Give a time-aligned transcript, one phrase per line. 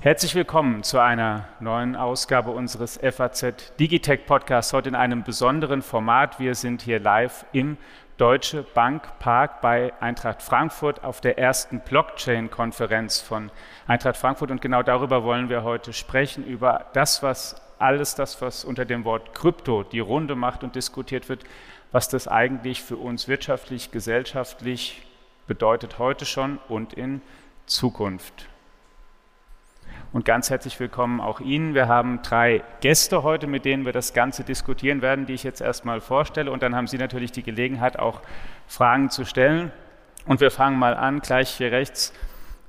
[0.00, 6.38] Herzlich willkommen zu einer neuen Ausgabe unseres FAZ Digitech Podcasts, heute in einem besonderen Format.
[6.38, 7.78] Wir sind hier live im
[8.16, 13.50] Deutsche Bank Park bei Eintracht Frankfurt auf der ersten Blockchain-Konferenz von
[13.86, 14.50] Eintracht Frankfurt.
[14.50, 19.04] Und genau darüber wollen wir heute sprechen, über das, was alles das, was unter dem
[19.04, 21.44] Wort Krypto die Runde macht und diskutiert wird,
[21.92, 25.02] was das eigentlich für uns wirtschaftlich, gesellschaftlich
[25.46, 27.20] bedeutet heute schon und in
[27.66, 28.48] Zukunft
[30.14, 31.74] und ganz herzlich willkommen auch Ihnen.
[31.74, 35.60] Wir haben drei Gäste heute, mit denen wir das Ganze diskutieren werden, die ich jetzt
[35.60, 36.52] erstmal vorstelle.
[36.52, 38.20] Und dann haben Sie natürlich die Gelegenheit, auch
[38.68, 39.72] Fragen zu stellen.
[40.24, 42.12] Und wir fangen mal an, gleich hier rechts.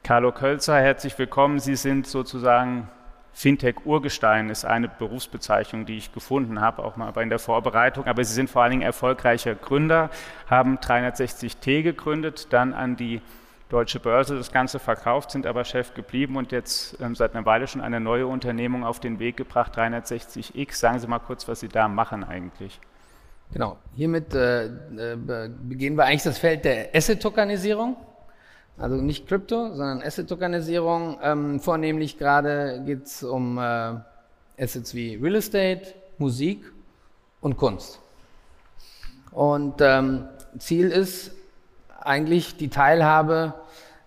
[0.01, 1.59] Carlo Kölzer, herzlich willkommen.
[1.59, 2.89] Sie sind sozusagen
[3.35, 8.05] Fintech-Urgestein, ist eine Berufsbezeichnung, die ich gefunden habe, auch mal in der Vorbereitung.
[8.07, 10.09] Aber Sie sind vor allen Dingen erfolgreicher Gründer,
[10.49, 13.21] haben 360T gegründet, dann an die
[13.67, 17.67] Deutsche Börse das Ganze verkauft, sind aber Chef geblieben und jetzt ähm, seit einer Weile
[17.67, 20.75] schon eine neue Unternehmung auf den Weg gebracht, 360X.
[20.75, 22.79] Sagen Sie mal kurz, was Sie da machen eigentlich.
[23.51, 27.97] Genau, hiermit äh, äh beginnen wir eigentlich das Feld der Asset-Tokenisierung.
[28.77, 31.17] Also nicht Krypto, sondern Asset-Tokenisierung.
[31.21, 33.93] Ähm, vornehmlich gerade geht es um äh,
[34.57, 36.71] Assets wie Real Estate, Musik
[37.41, 37.99] und Kunst.
[39.31, 40.25] Und ähm,
[40.57, 41.31] Ziel ist,
[42.05, 43.53] eigentlich die Teilhabe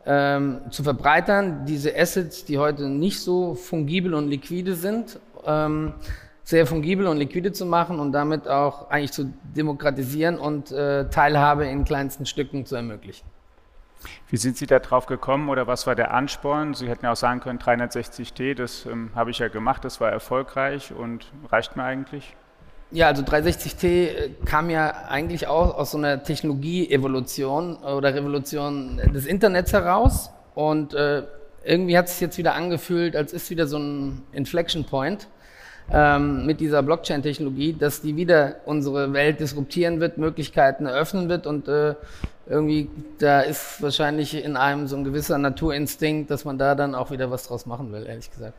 [0.07, 5.93] ähm, zu verbreitern, diese Assets, die heute nicht so fungibel und liquide sind, ähm,
[6.45, 11.67] sehr fungibel und liquide zu machen und damit auch eigentlich zu demokratisieren und äh, Teilhabe
[11.67, 13.27] in kleinsten Stücken zu ermöglichen.
[14.29, 16.75] Wie sind Sie da drauf gekommen oder was war der Ansporn?
[16.75, 20.11] Sie hätten ja auch sagen können, 360T, das ähm, habe ich ja gemacht, das war
[20.11, 22.37] erfolgreich und reicht mir eigentlich?
[22.91, 29.27] Ja, also 360T äh, kam ja eigentlich auch aus so einer Technologie-Evolution oder Revolution des
[29.27, 30.31] Internets heraus.
[30.55, 31.25] Und äh,
[31.65, 35.29] irgendwie hat es sich jetzt wieder angefühlt, als ist wieder so ein Inflection Point
[35.91, 41.69] ähm, mit dieser Blockchain-Technologie, dass die wieder unsere Welt disruptieren wird, Möglichkeiten eröffnen wird und
[41.69, 41.95] äh,
[42.49, 47.11] irgendwie, da ist wahrscheinlich in einem so ein gewisser Naturinstinkt, dass man da dann auch
[47.11, 48.55] wieder was draus machen will, ehrlich gesagt.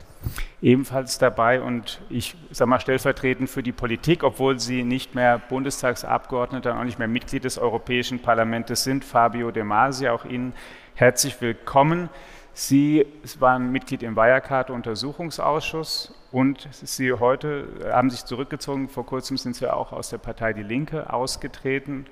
[0.62, 6.74] Ebenfalls dabei und ich sage mal stellvertretend für die Politik, obwohl Sie nicht mehr Bundestagsabgeordneter
[6.74, 10.54] und auch nicht mehr Mitglied des Europäischen Parlaments sind, Fabio De Masi, auch Ihnen
[10.94, 12.10] herzlich willkommen.
[12.54, 13.08] Sie
[13.40, 18.90] waren Mitglied im Wirecard-Untersuchungsausschuss und Sie heute haben sich zurückgezogen.
[18.90, 22.06] Vor kurzem sind Sie auch aus der Partei Die Linke ausgetreten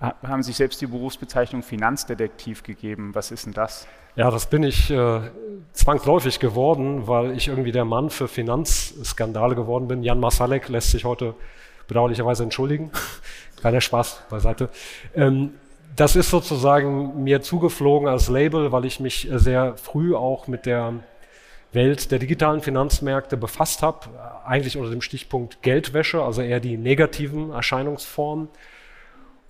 [0.00, 3.14] haben sich selbst die Berufsbezeichnung Finanzdetektiv gegeben.
[3.14, 3.86] Was ist denn das?
[4.14, 5.20] Ja, das bin ich äh,
[5.72, 10.02] zwangsläufig geworden, weil ich irgendwie der Mann für Finanzskandale geworden bin.
[10.02, 11.34] Jan Masalek lässt sich heute
[11.88, 12.90] bedauerlicherweise entschuldigen.
[13.62, 14.70] Keiner Spaß beiseite.
[15.14, 15.54] Ähm,
[15.96, 20.94] das ist sozusagen mir zugeflogen als Label, weil ich mich sehr früh auch mit der
[21.72, 24.08] Welt der digitalen Finanzmärkte befasst habe,
[24.46, 28.48] eigentlich unter dem Stichpunkt Geldwäsche, also eher die negativen Erscheinungsformen.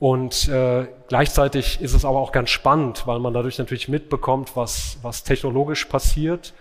[0.00, 4.98] Und äh, gleichzeitig ist es aber auch ganz spannend, weil man dadurch natürlich mitbekommt, was,
[5.02, 6.54] was technologisch passiert.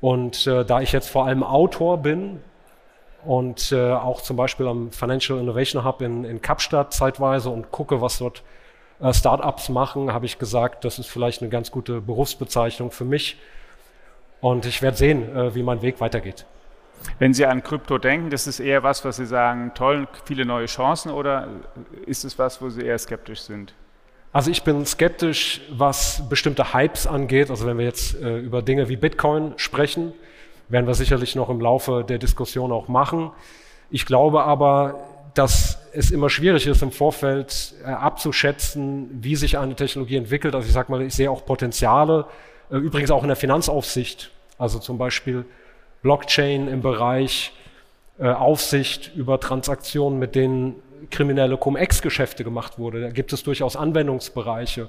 [0.00, 2.40] Und äh, da ich jetzt vor allem Autor bin
[3.24, 8.00] und äh, auch zum Beispiel am Financial Innovation Hub in, in Kapstadt zeitweise und gucke,
[8.00, 8.42] was dort
[9.00, 13.38] äh, Startups machen, habe ich gesagt, das ist vielleicht eine ganz gute Berufsbezeichnung für mich.
[14.42, 16.44] Und ich werde sehen, äh, wie mein Weg weitergeht.
[17.18, 20.66] Wenn Sie an Krypto denken, das ist eher was, was Sie sagen, toll, viele neue
[20.66, 21.48] Chancen oder
[22.06, 23.72] ist es was, wo Sie eher skeptisch sind?
[24.32, 27.50] Also ich bin skeptisch, was bestimmte Hypes angeht.
[27.50, 30.12] Also wenn wir jetzt äh, über Dinge wie Bitcoin sprechen,
[30.68, 33.30] werden wir sicherlich noch im Laufe der Diskussion auch machen.
[33.90, 35.04] Ich glaube aber,
[35.34, 40.56] dass es immer schwierig ist, im Vorfeld äh, abzuschätzen, wie sich eine Technologie entwickelt.
[40.56, 42.26] Also ich sage mal, ich sehe auch Potenziale,
[42.76, 44.30] übrigens auch in der Finanzaufsicht.
[44.58, 45.44] Also zum Beispiel
[46.02, 47.52] Blockchain im Bereich
[48.18, 50.76] äh, Aufsicht über Transaktionen, mit denen
[51.10, 53.00] kriminelle Cum-Ex-Geschäfte gemacht wurde.
[53.00, 54.88] Da gibt es durchaus Anwendungsbereiche.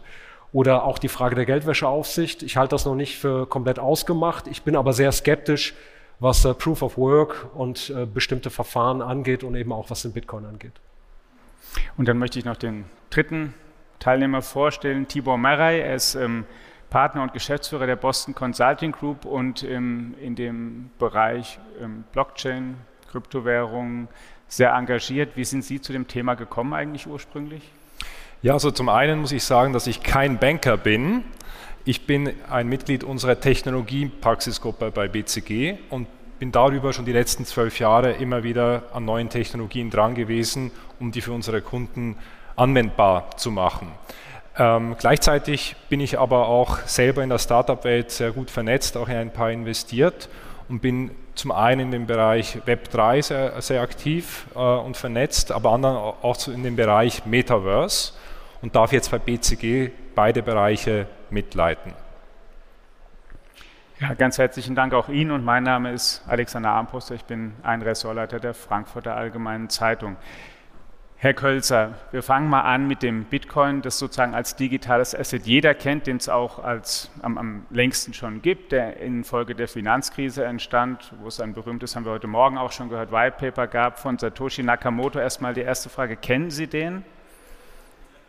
[0.51, 2.43] Oder auch die Frage der Geldwäscheaufsicht.
[2.43, 4.47] Ich halte das noch nicht für komplett ausgemacht.
[4.47, 5.73] Ich bin aber sehr skeptisch,
[6.19, 10.13] was äh, Proof of Work und äh, bestimmte Verfahren angeht und eben auch was den
[10.13, 10.73] Bitcoin angeht.
[11.97, 13.53] Und dann möchte ich noch den dritten
[13.99, 15.79] Teilnehmer vorstellen, Tibor Maray.
[15.79, 16.45] Er ist ähm,
[16.93, 22.75] Partner und Geschäftsführer der Boston Consulting Group und im, in dem Bereich ähm, Blockchain,
[23.09, 24.07] Kryptowährungen
[24.47, 25.35] sehr engagiert.
[25.35, 27.63] Wie sind Sie zu dem Thema gekommen eigentlich ursprünglich?
[28.43, 31.23] Ja, also zum einen muss ich sagen, dass ich kein Banker bin.
[31.83, 36.07] Ich bin ein Mitglied unserer Technologiepraxisgruppe bei BCG und
[36.37, 40.69] bin darüber schon die letzten zwölf Jahre immer wieder an neuen Technologien dran gewesen,
[40.99, 42.17] um die für unsere Kunden
[42.55, 43.87] anwendbar zu machen.
[44.57, 49.15] Ähm, gleichzeitig bin ich aber auch selber in der Startup-Welt sehr gut vernetzt, auch in
[49.15, 50.29] ein paar investiert
[50.69, 55.71] und bin zum einen in dem Bereich Web3 sehr, sehr aktiv äh, und vernetzt, aber
[55.71, 58.13] anderen auch in dem Bereich Metaverse
[58.61, 61.93] und darf jetzt bei BCG beide Bereiche mitleiten.
[63.99, 67.15] Ja, ganz herzlichen Dank auch Ihnen und mein Name ist Alexander Armbruster.
[67.15, 70.17] Ich bin ein Ressortleiter der Frankfurter Allgemeinen Zeitung.
[71.23, 75.73] Herr Kölzer, wir fangen mal an mit dem Bitcoin, das sozusagen als digitales Asset jeder
[75.73, 81.13] kennt, den es auch als am, am, längsten schon gibt, der infolge der Finanzkrise entstand,
[81.21, 84.19] wo es ein berühmtes, haben wir heute Morgen auch schon gehört, White Paper gab von
[84.19, 85.17] Satoshi Nakamoto.
[85.17, 87.05] Erstmal die erste Frage, kennen Sie den?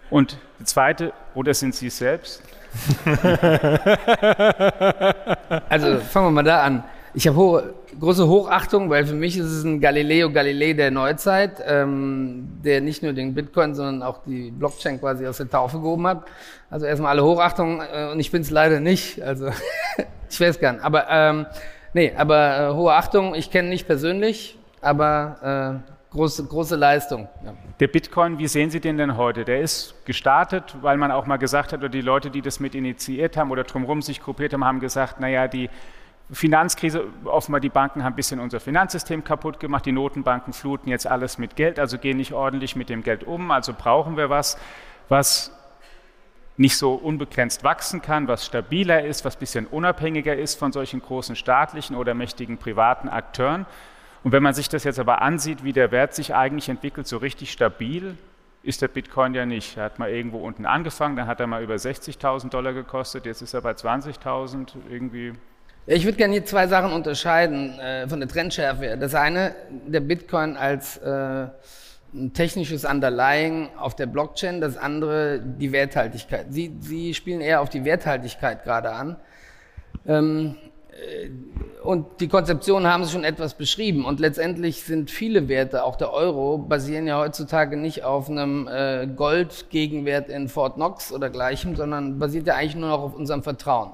[0.08, 2.44] Und die zweite, oder sind Sie es selbst?
[5.68, 6.84] also fangen wir mal da an.
[7.12, 7.74] Ich habe hohe,
[8.04, 13.02] große Hochachtung, weil für mich ist es ein Galileo Galilei der Neuzeit, ähm, der nicht
[13.02, 16.24] nur den Bitcoin, sondern auch die Blockchain quasi aus der Taufe gehoben hat.
[16.70, 19.22] Also erstmal alle Hochachtung äh, und ich bin es leider nicht.
[19.22, 19.48] Also
[20.28, 20.80] ich weiß gern.
[20.80, 21.46] Aber ähm,
[21.94, 23.34] nee, aber äh, hohe Achtung.
[23.34, 27.28] Ich kenne nicht persönlich, aber äh, große, große Leistung.
[27.42, 27.54] Ja.
[27.80, 29.46] Der Bitcoin, wie sehen Sie den denn heute?
[29.46, 32.74] Der ist gestartet, weil man auch mal gesagt hat, oder die Leute, die das mit
[32.74, 35.70] initiiert haben oder drumherum sich gruppiert haben, haben gesagt, naja, die
[36.30, 41.06] Finanzkrise, offenbar die Banken haben ein bisschen unser Finanzsystem kaputt gemacht, die Notenbanken fluten jetzt
[41.06, 44.56] alles mit Geld, also gehen nicht ordentlich mit dem Geld um, also brauchen wir was,
[45.08, 45.52] was
[46.56, 51.02] nicht so unbegrenzt wachsen kann, was stabiler ist, was ein bisschen unabhängiger ist von solchen
[51.02, 53.66] großen staatlichen oder mächtigen privaten Akteuren.
[54.22, 57.18] Und wenn man sich das jetzt aber ansieht, wie der Wert sich eigentlich entwickelt, so
[57.18, 58.16] richtig stabil
[58.62, 59.76] ist der Bitcoin ja nicht.
[59.76, 63.42] Er hat mal irgendwo unten angefangen, dann hat er mal über 60.000 Dollar gekostet, jetzt
[63.42, 65.34] ist er bei 20.000 irgendwie
[65.86, 68.96] ich würde gerne hier zwei Sachen unterscheiden äh, von der Trendschärfe.
[68.98, 69.54] Das eine,
[69.86, 71.46] der Bitcoin als äh,
[72.14, 76.46] ein technisches Underlying auf der Blockchain, das andere die Werthaltigkeit.
[76.48, 79.16] Sie, Sie spielen eher auf die Werthaltigkeit gerade an.
[80.06, 80.56] Ähm,
[80.90, 81.30] äh,
[81.82, 84.06] und die Konzeptionen haben Sie schon etwas beschrieben.
[84.06, 89.06] Und letztendlich sind viele Werte, auch der Euro, basieren ja heutzutage nicht auf einem äh,
[89.06, 93.90] Gold-Gegenwert in Fort Knox oder gleichem, sondern basiert ja eigentlich nur noch auf unserem Vertrauen.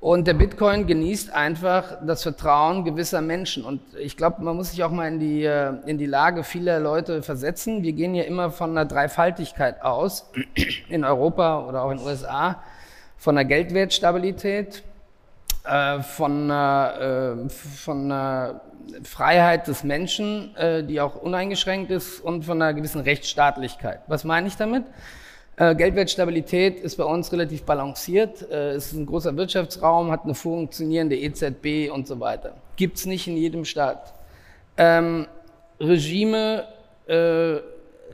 [0.00, 3.66] Und der Bitcoin genießt einfach das Vertrauen gewisser Menschen.
[3.66, 6.80] Und ich glaube, man muss sich auch mal in die, äh, in die Lage vieler
[6.80, 7.82] Leute versetzen.
[7.82, 10.30] Wir gehen ja immer von einer Dreifaltigkeit aus,
[10.88, 12.62] in Europa oder auch in den USA,
[13.18, 14.82] von einer Geldwertstabilität,
[15.64, 18.62] äh, von äh, von einer
[19.04, 20.56] Freiheit des Menschen,
[20.88, 24.00] die auch uneingeschränkt ist, und von einer gewissen Rechtsstaatlichkeit.
[24.08, 24.84] Was meine ich damit?
[25.60, 28.50] Äh, Geldwertstabilität ist bei uns relativ balanciert.
[28.50, 32.54] Äh, ist ein großer Wirtschaftsraum, hat eine funktionierende EZB und so weiter.
[32.76, 34.14] Gibt es nicht in jedem Staat.
[34.78, 35.26] Ähm,
[35.78, 36.64] Regime
[37.06, 37.56] äh,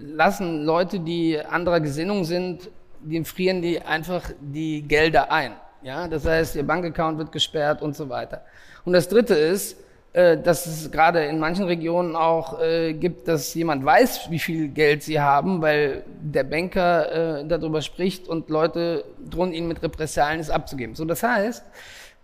[0.01, 2.69] lassen Leute, die anderer Gesinnung sind,
[3.01, 5.53] die frieren die einfach die Gelder ein.
[5.85, 8.43] Ja, das heißt, ihr Bankaccount wird gesperrt und so weiter.
[8.85, 9.77] Und das Dritte ist,
[10.17, 14.69] äh, dass es gerade in manchen Regionen auch äh, gibt, dass jemand weiß, wie viel
[14.69, 20.41] Geld sie haben, weil der Banker äh, darüber spricht und Leute drohen ihnen mit Repressalien
[20.41, 20.95] es abzugeben.
[20.95, 21.63] So, das heißt,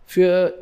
[0.06, 0.54] für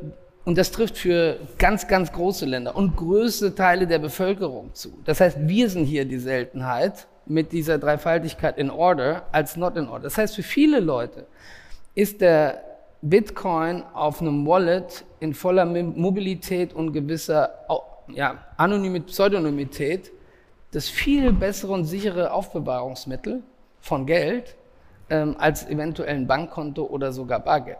[0.44, 4.98] und das trifft für ganz, ganz große Länder und größte Teile der Bevölkerung zu.
[5.04, 9.86] Das heißt, wir sind hier die Seltenheit mit dieser Dreifaltigkeit in Order als not in
[9.86, 10.02] Order.
[10.02, 11.26] Das heißt, für viele Leute
[11.94, 12.69] ist der
[13.02, 17.50] Bitcoin auf einem Wallet in voller Mobilität und gewisser
[18.08, 20.12] ja, Anonymität, Pseudonymität
[20.72, 23.42] das viel bessere und sichere Aufbewahrungsmittel
[23.80, 24.56] von Geld
[25.08, 27.78] ähm, als eventuell ein Bankkonto oder sogar Bargeld.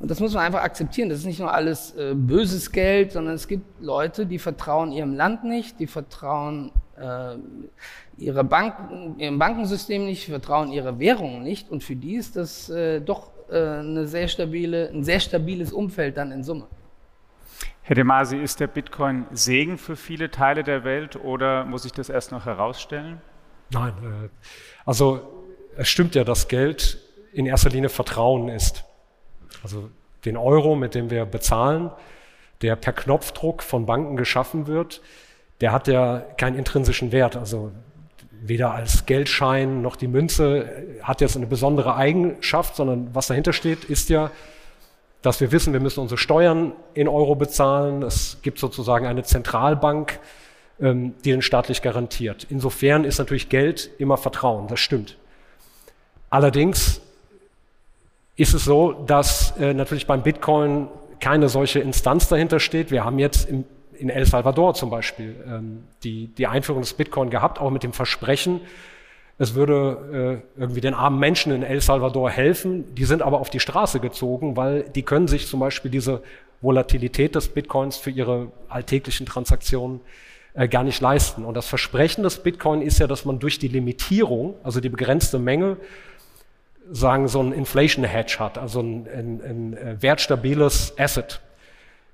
[0.00, 1.10] Und das muss man einfach akzeptieren.
[1.10, 5.14] Das ist nicht nur alles äh, böses Geld, sondern es gibt Leute, die vertrauen ihrem
[5.14, 7.36] Land nicht, die vertrauen äh,
[8.16, 11.70] ihre Banken, ihrem Bankensystem nicht, vertrauen ihre Währung nicht.
[11.70, 16.32] Und für die ist das äh, doch eine sehr stabile, ein sehr stabiles Umfeld dann
[16.32, 16.66] in Summe.
[17.82, 21.92] Herr De Masi, ist der Bitcoin Segen für viele Teile der Welt oder muss ich
[21.92, 23.20] das erst noch herausstellen?
[23.70, 24.28] Nein, äh,
[24.84, 25.20] also
[25.76, 26.98] es stimmt ja, dass Geld
[27.32, 28.84] in erster Linie Vertrauen ist.
[29.62, 29.90] Also
[30.24, 31.90] den Euro, mit dem wir bezahlen,
[32.60, 35.02] der per Knopfdruck von Banken geschaffen wird,
[35.60, 37.36] der hat ja keinen intrinsischen Wert.
[37.36, 37.72] Also
[38.42, 40.68] weder als Geldschein noch die Münze
[41.02, 44.30] hat jetzt eine besondere Eigenschaft, sondern was dahinter steht, ist ja,
[45.22, 48.02] dass wir wissen, wir müssen unsere Steuern in Euro bezahlen.
[48.02, 50.18] Es gibt sozusagen eine Zentralbank,
[50.80, 52.46] ähm, die den staatlich garantiert.
[52.50, 55.16] Insofern ist natürlich Geld immer Vertrauen, das stimmt.
[56.28, 57.00] Allerdings
[58.36, 60.88] ist es so, dass äh, natürlich beim Bitcoin
[61.20, 62.90] keine solche Instanz dahinter steht.
[62.90, 63.64] Wir haben jetzt im
[64.02, 67.92] in El Salvador zum Beispiel ähm, die, die Einführung des Bitcoin gehabt, auch mit dem
[67.92, 68.60] Versprechen,
[69.38, 72.94] es würde äh, irgendwie den armen Menschen in El Salvador helfen.
[72.94, 76.22] Die sind aber auf die Straße gezogen, weil die können sich zum Beispiel diese
[76.60, 80.00] Volatilität des Bitcoins für ihre alltäglichen Transaktionen
[80.54, 81.44] äh, gar nicht leisten.
[81.44, 85.38] Und das Versprechen des Bitcoin ist ja, dass man durch die Limitierung, also die begrenzte
[85.38, 85.76] Menge,
[86.90, 91.40] sagen, so ein Inflation Hedge hat, also ein, ein, ein äh, wertstabiles Asset.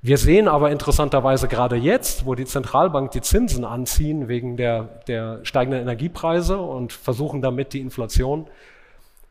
[0.00, 5.40] Wir sehen aber interessanterweise gerade jetzt, wo die Zentralbank die Zinsen anziehen wegen der, der
[5.44, 8.46] steigenden Energiepreise und versuchen damit die Inflation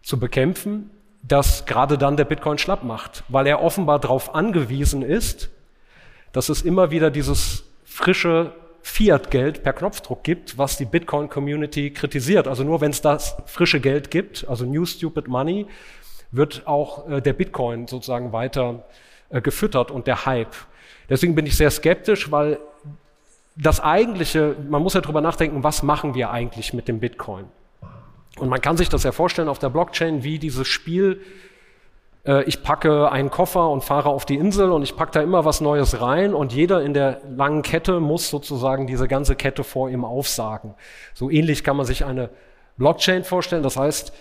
[0.04, 0.90] zu bekämpfen,
[1.24, 5.50] dass gerade dann der Bitcoin schlapp macht, weil er offenbar darauf angewiesen ist,
[6.34, 12.46] dass es immer wieder dieses frische Fiat-Geld per Knopfdruck gibt, was die Bitcoin-Community kritisiert.
[12.46, 15.66] Also nur wenn es das frische Geld gibt, also New Stupid Money,
[16.32, 20.56] wird auch äh, der Bitcoin sozusagen weiter äh, gefüttert und der Hype.
[21.10, 22.60] Deswegen bin ich sehr skeptisch, weil
[23.56, 27.46] das eigentliche, man muss ja drüber nachdenken, was machen wir eigentlich mit dem Bitcoin?
[28.38, 31.22] Und man kann sich das ja vorstellen auf der Blockchain wie dieses Spiel,
[32.28, 35.46] äh, ich packe einen Koffer und fahre auf die Insel und ich packe da immer
[35.46, 39.90] was Neues rein und jeder in der langen Kette muss sozusagen diese ganze Kette vor
[39.90, 40.76] ihm aufsagen.
[41.14, 42.30] So ähnlich kann man sich eine
[42.78, 43.64] Blockchain vorstellen.
[43.64, 44.14] Das heißt,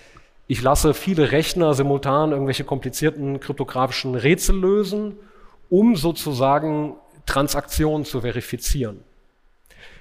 [0.47, 5.17] ich lasse viele Rechner simultan irgendwelche komplizierten kryptografischen Rätsel lösen,
[5.69, 6.95] um sozusagen
[7.27, 9.03] Transaktionen zu verifizieren.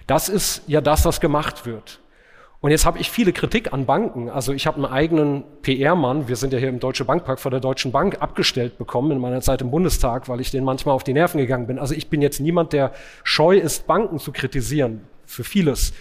[0.05, 1.99] Das ist ja das, was gemacht wird.
[2.61, 4.29] Und jetzt habe ich viele Kritik an Banken.
[4.29, 7.59] Also ich habe einen eigenen PR-Mann, wir sind ja hier im Deutsche Bankpark vor der
[7.59, 11.13] Deutschen Bank, abgestellt bekommen in meiner Zeit im Bundestag, weil ich denen manchmal auf die
[11.13, 11.77] Nerven gegangen bin.
[11.79, 12.91] Also ich bin jetzt niemand, der
[13.23, 15.93] scheu ist, Banken zu kritisieren für vieles.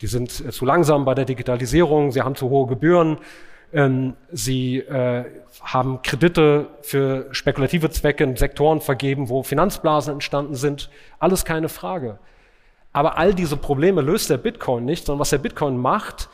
[0.00, 3.18] Die sind äh, zu langsam bei der Digitalisierung, sie haben zu hohe Gebühren,
[4.32, 5.24] sie äh,
[5.60, 10.88] haben Kredite für spekulative Zwecke in Sektoren vergeben, wo Finanzblasen entstanden sind.
[11.18, 12.18] Alles keine Frage.
[12.92, 16.28] Aber all diese Probleme löst der Bitcoin nicht, sondern was der Bitcoin macht,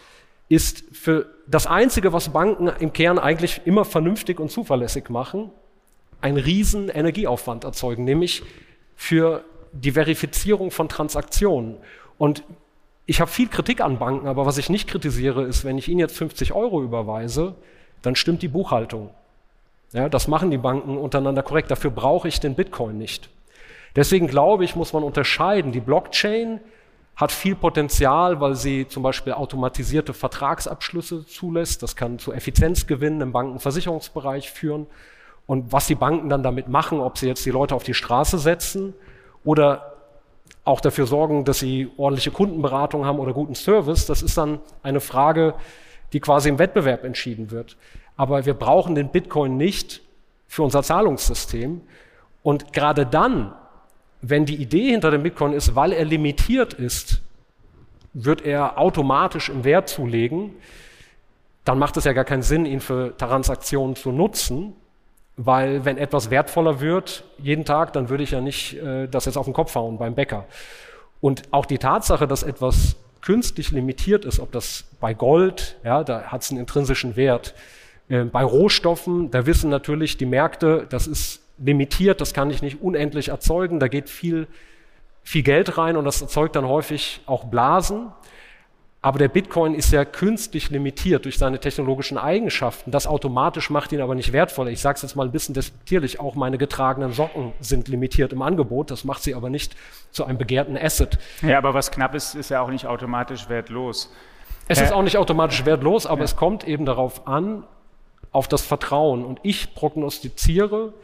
[0.48, 5.50] ist für das Einzige, was Banken im Kern eigentlich immer vernünftig und zuverlässig machen,
[6.20, 8.42] einen riesen Energieaufwand erzeugen, nämlich
[8.94, 11.78] für die Verifizierung von Transaktionen.
[12.18, 12.44] Und
[13.06, 16.00] ich habe viel Kritik an Banken, aber was ich nicht kritisiere, ist, wenn ich Ihnen
[16.00, 17.54] jetzt 50 Euro überweise,
[18.00, 19.10] dann stimmt die Buchhaltung.
[19.92, 21.70] Ja, das machen die Banken untereinander korrekt.
[21.70, 23.28] Dafür brauche ich den Bitcoin nicht.
[23.94, 25.72] Deswegen glaube ich, muss man unterscheiden.
[25.72, 26.60] Die Blockchain
[27.14, 31.82] hat viel Potenzial, weil sie zum Beispiel automatisierte Vertragsabschlüsse zulässt.
[31.82, 34.86] Das kann zu Effizienzgewinnen im Bankenversicherungsbereich führen.
[35.46, 38.38] Und was die Banken dann damit machen, ob sie jetzt die Leute auf die Straße
[38.38, 38.94] setzen
[39.44, 39.91] oder
[40.64, 45.00] auch dafür sorgen, dass sie ordentliche Kundenberatung haben oder guten Service, das ist dann eine
[45.00, 45.54] Frage,
[46.12, 47.76] die quasi im Wettbewerb entschieden wird.
[48.16, 50.02] Aber wir brauchen den Bitcoin nicht
[50.46, 51.80] für unser Zahlungssystem.
[52.42, 53.54] Und gerade dann,
[54.20, 57.22] wenn die Idee hinter dem Bitcoin ist, weil er limitiert ist,
[58.12, 60.54] wird er automatisch im Wert zulegen,
[61.64, 64.74] dann macht es ja gar keinen Sinn, ihn für Transaktionen zu nutzen,
[65.36, 69.36] weil wenn etwas wertvoller wird jeden Tag, dann würde ich ja nicht äh, das jetzt
[69.36, 70.46] auf den Kopf hauen beim Bäcker.
[71.20, 76.24] Und auch die Tatsache, dass etwas künstlich limitiert ist, ob das bei Gold, ja, da
[76.24, 77.54] hat es einen intrinsischen Wert.
[78.08, 82.82] Äh, bei Rohstoffen, da wissen natürlich die Märkte, das ist limitiert, das kann ich nicht
[82.82, 84.48] unendlich erzeugen, da geht viel,
[85.22, 88.12] viel Geld rein und das erzeugt dann häufig auch Blasen.
[89.04, 92.92] Aber der Bitcoin ist ja künstlich limitiert durch seine technologischen Eigenschaften.
[92.92, 94.70] Das automatisch macht ihn aber nicht wertvoller.
[94.70, 98.42] Ich sage es jetzt mal ein bisschen despektierlich, auch meine getragenen Socken sind limitiert im
[98.42, 98.92] Angebot.
[98.92, 99.74] Das macht sie aber nicht
[100.12, 101.18] zu einem begehrten Asset.
[101.42, 104.12] Ja, aber was knapp ist, ist ja auch nicht automatisch wertlos.
[104.68, 106.24] Es ist auch nicht automatisch wertlos, aber ja.
[106.24, 107.64] es kommt eben darauf an,
[108.30, 109.24] auf das Vertrauen.
[109.24, 110.94] Und ich prognostiziere,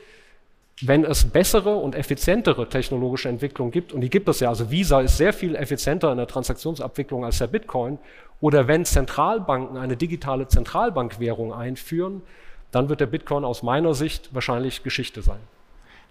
[0.82, 5.00] wenn es bessere und effizientere technologische Entwicklungen gibt, und die gibt es ja, also Visa
[5.00, 7.98] ist sehr viel effizienter in der Transaktionsabwicklung als der Bitcoin,
[8.40, 12.22] oder wenn Zentralbanken eine digitale Zentralbankwährung einführen,
[12.70, 15.40] dann wird der Bitcoin aus meiner Sicht wahrscheinlich Geschichte sein.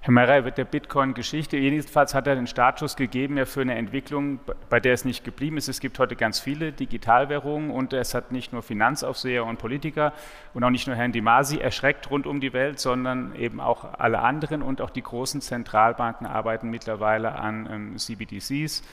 [0.08, 1.58] Herr Meyer, wird der Bitcoin Geschichte?
[1.58, 5.58] Jedenfalls hat er den Status gegeben ja für eine Entwicklung, bei der es nicht geblieben
[5.58, 5.68] ist.
[5.68, 10.14] Es gibt heute ganz viele Digitalwährungen und es hat nicht nur Finanzaufseher und Politiker
[10.54, 14.00] und auch nicht nur Herrn Di Masi erschreckt rund um die Welt, sondern eben auch
[14.00, 18.84] alle anderen und auch die großen Zentralbanken arbeiten mittlerweile an ähm, CBDCs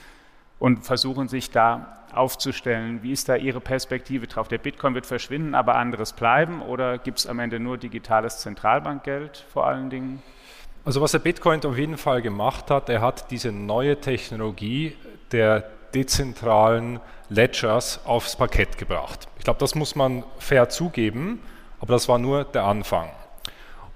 [0.59, 3.03] und versuchen sich da aufzustellen.
[3.03, 4.49] Wie ist da Ihre Perspektive drauf?
[4.49, 9.45] Der Bitcoin wird verschwinden, aber anderes bleiben oder gibt es am Ende nur digitales Zentralbankgeld
[9.47, 10.21] vor allen Dingen?
[10.85, 14.95] Also was der Bitcoin auf jeden Fall gemacht hat, er hat diese neue Technologie
[15.31, 15.63] der
[15.95, 16.99] dezentralen
[17.29, 19.27] Ledgers aufs Parkett gebracht.
[19.39, 21.41] Ich glaube, das muss man fair zugeben,
[21.79, 23.09] aber das war nur der Anfang.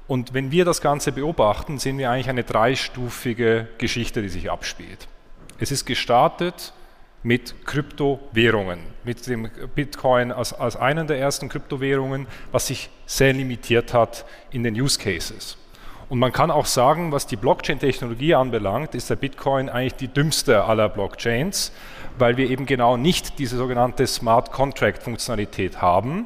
[0.07, 5.07] Und wenn wir das Ganze beobachten, sehen wir eigentlich eine dreistufige Geschichte, die sich abspielt.
[5.59, 6.73] Es ist gestartet
[7.21, 13.93] mit Kryptowährungen, mit dem Bitcoin als, als einen der ersten Kryptowährungen, was sich sehr limitiert
[13.93, 15.58] hat in den Use Cases.
[16.09, 20.63] Und man kann auch sagen, was die Blockchain-Technologie anbelangt, ist der Bitcoin eigentlich die dümmste
[20.63, 21.71] aller Blockchains,
[22.17, 26.25] weil wir eben genau nicht diese sogenannte Smart Contract-Funktionalität haben,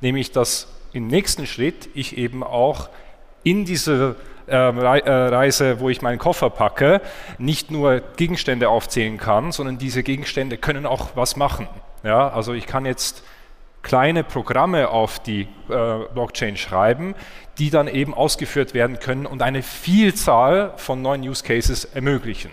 [0.00, 2.88] nämlich dass im nächsten Schritt ich eben auch
[3.42, 4.14] in diese
[4.46, 7.00] ähm, äh, Reise, wo ich meinen Koffer packe,
[7.38, 11.66] nicht nur Gegenstände aufzählen kann, sondern diese Gegenstände können auch was machen.
[12.04, 13.24] Ja, also ich kann jetzt
[13.82, 17.14] kleine Programme auf die äh, Blockchain schreiben,
[17.58, 22.50] die dann eben ausgeführt werden können und eine Vielzahl von neuen Use Cases ermöglichen.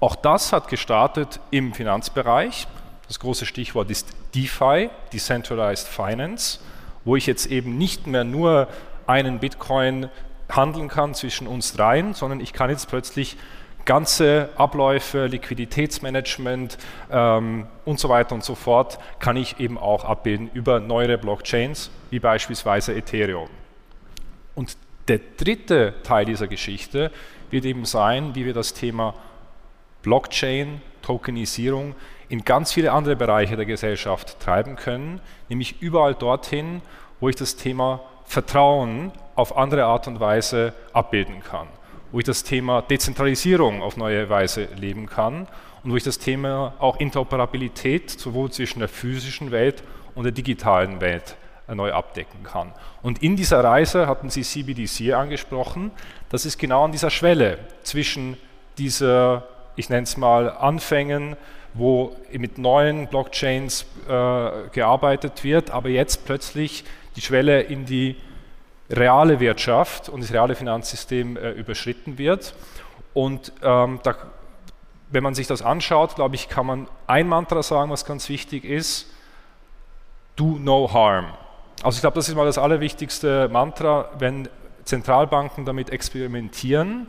[0.00, 2.66] Auch das hat gestartet im Finanzbereich.
[3.08, 6.58] Das große Stichwort ist DeFi, Decentralized Finance,
[7.04, 8.68] wo ich jetzt eben nicht mehr nur
[9.06, 10.10] einen Bitcoin
[10.50, 13.36] handeln kann zwischen uns dreien, sondern ich kann jetzt plötzlich
[13.84, 16.78] ganze Abläufe, Liquiditätsmanagement
[17.10, 21.90] ähm, und so weiter und so fort, kann ich eben auch abbilden über neuere Blockchains,
[22.10, 23.48] wie beispielsweise Ethereum.
[24.54, 24.76] Und
[25.08, 27.10] der dritte Teil dieser Geschichte
[27.50, 29.14] wird eben sein, wie wir das Thema
[30.02, 31.94] Blockchain, Tokenisierung
[32.28, 36.80] in ganz viele andere Bereiche der Gesellschaft treiben können, nämlich überall dorthin,
[37.20, 41.68] wo ich das Thema Vertrauen auf andere Art und Weise abbilden kann,
[42.10, 45.46] wo ich das Thema Dezentralisierung auf neue Weise leben kann
[45.82, 49.82] und wo ich das Thema auch Interoperabilität sowohl zwischen der physischen Welt
[50.14, 51.36] und der digitalen Welt
[51.68, 52.72] neu abdecken kann.
[53.02, 55.90] Und in dieser Reise hatten Sie CBDC angesprochen,
[56.28, 58.36] das ist genau an dieser Schwelle zwischen
[58.76, 61.36] dieser, ich nenne es mal, Anfängen,
[61.72, 66.84] wo mit neuen Blockchains äh, gearbeitet wird, aber jetzt plötzlich
[67.16, 68.16] die Schwelle in die
[68.90, 72.54] reale Wirtschaft und das reale Finanzsystem äh, überschritten wird.
[73.12, 74.14] Und ähm, da,
[75.10, 78.64] wenn man sich das anschaut, glaube ich, kann man ein Mantra sagen, was ganz wichtig
[78.64, 79.10] ist,
[80.36, 81.26] do no harm.
[81.84, 84.48] Also ich glaube, das ist mal das allerwichtigste Mantra, wenn
[84.84, 87.06] Zentralbanken damit experimentieren,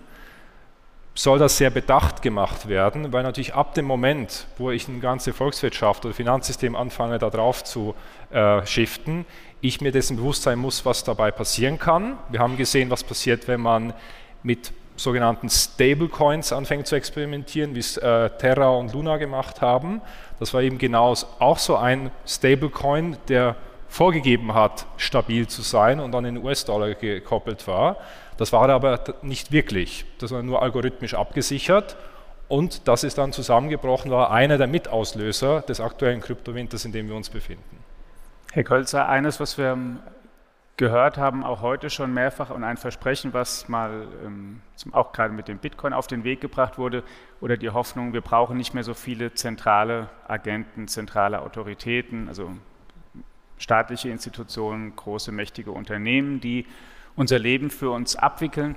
[1.14, 5.32] soll das sehr bedacht gemacht werden, weil natürlich ab dem Moment, wo ich eine ganze
[5.32, 7.96] Volkswirtschaft oder Finanzsystem anfange, da drauf zu
[8.32, 9.26] äh, shiften,
[9.62, 12.18] ich mir dessen bewusst sein muss, was dabei passieren kann.
[12.28, 13.94] Wir haben gesehen, was passiert, wenn man
[14.44, 20.02] mit sogenannten Stablecoins anfängt zu experimentieren, wie es äh, Terra und Luna gemacht haben.
[20.38, 23.56] Das war eben genau auch so ein Stablecoin, der
[23.88, 27.98] vorgegeben hat, stabil zu sein und an den US-Dollar gekoppelt war.
[28.38, 30.06] Das war aber nicht wirklich.
[30.20, 31.96] Das war nur algorithmisch abgesichert
[32.48, 37.16] und das ist dann zusammengebrochen, war einer der Mitauslöser des aktuellen Kryptowinters, in dem wir
[37.16, 37.84] uns befinden.
[38.52, 40.00] Herr Kölzer, eines, was wir ähm,
[40.78, 45.48] gehört haben, auch heute schon mehrfach und ein Versprechen, was mal ähm, auch gerade mit
[45.48, 47.04] dem Bitcoin auf den Weg gebracht wurde,
[47.42, 52.52] oder die Hoffnung, wir brauchen nicht mehr so viele zentrale Agenten, zentrale Autoritäten, also
[53.58, 56.66] staatliche Institutionen, große, mächtige Unternehmen, die
[57.16, 58.76] unser Leben für uns abwickeln.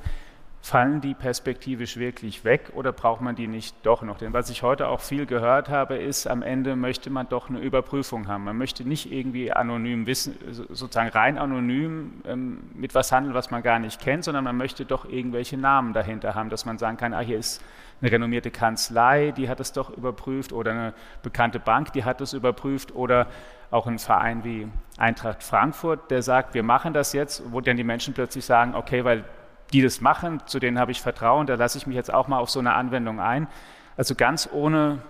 [0.61, 4.19] Fallen die perspektivisch wirklich weg oder braucht man die nicht doch noch?
[4.19, 7.61] Denn was ich heute auch viel gehört habe, ist, am Ende möchte man doch eine
[7.61, 8.45] Überprüfung haben.
[8.45, 13.62] Man möchte nicht irgendwie anonym wissen, sozusagen rein anonym ähm, mit was handeln, was man
[13.62, 17.14] gar nicht kennt, sondern man möchte doch irgendwelche Namen dahinter haben, dass man sagen kann,
[17.14, 17.62] ah, hier ist
[18.01, 22.33] eine renommierte Kanzlei, die hat es doch überprüft oder eine bekannte Bank, die hat es
[22.33, 23.29] überprüft oder
[23.70, 27.85] auch ein Verein wie Eintracht Frankfurt, der sagt, wir machen das jetzt, wo dann die
[27.85, 29.24] Menschen plötzlich sagen, okay, weil
[29.72, 32.38] die das machen, zu denen habe ich Vertrauen, da lasse ich mich jetzt auch mal
[32.38, 33.46] auf so eine Anwendung ein.
[33.96, 35.02] Also ganz ohne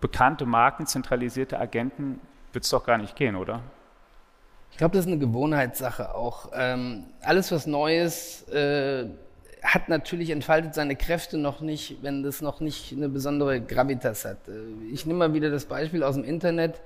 [0.00, 2.20] bekannte Marken, zentralisierte Agenten
[2.52, 3.60] wird es doch gar nicht gehen, oder?
[4.70, 6.50] Ich glaube, das ist eine Gewohnheitssache auch.
[6.54, 9.06] Ähm, alles, was Neues äh,
[9.62, 14.48] hat natürlich entfaltet seine Kräfte noch nicht, wenn das noch nicht eine besondere Gravitas hat.
[14.48, 16.80] Äh, ich nehme mal wieder das Beispiel aus dem Internet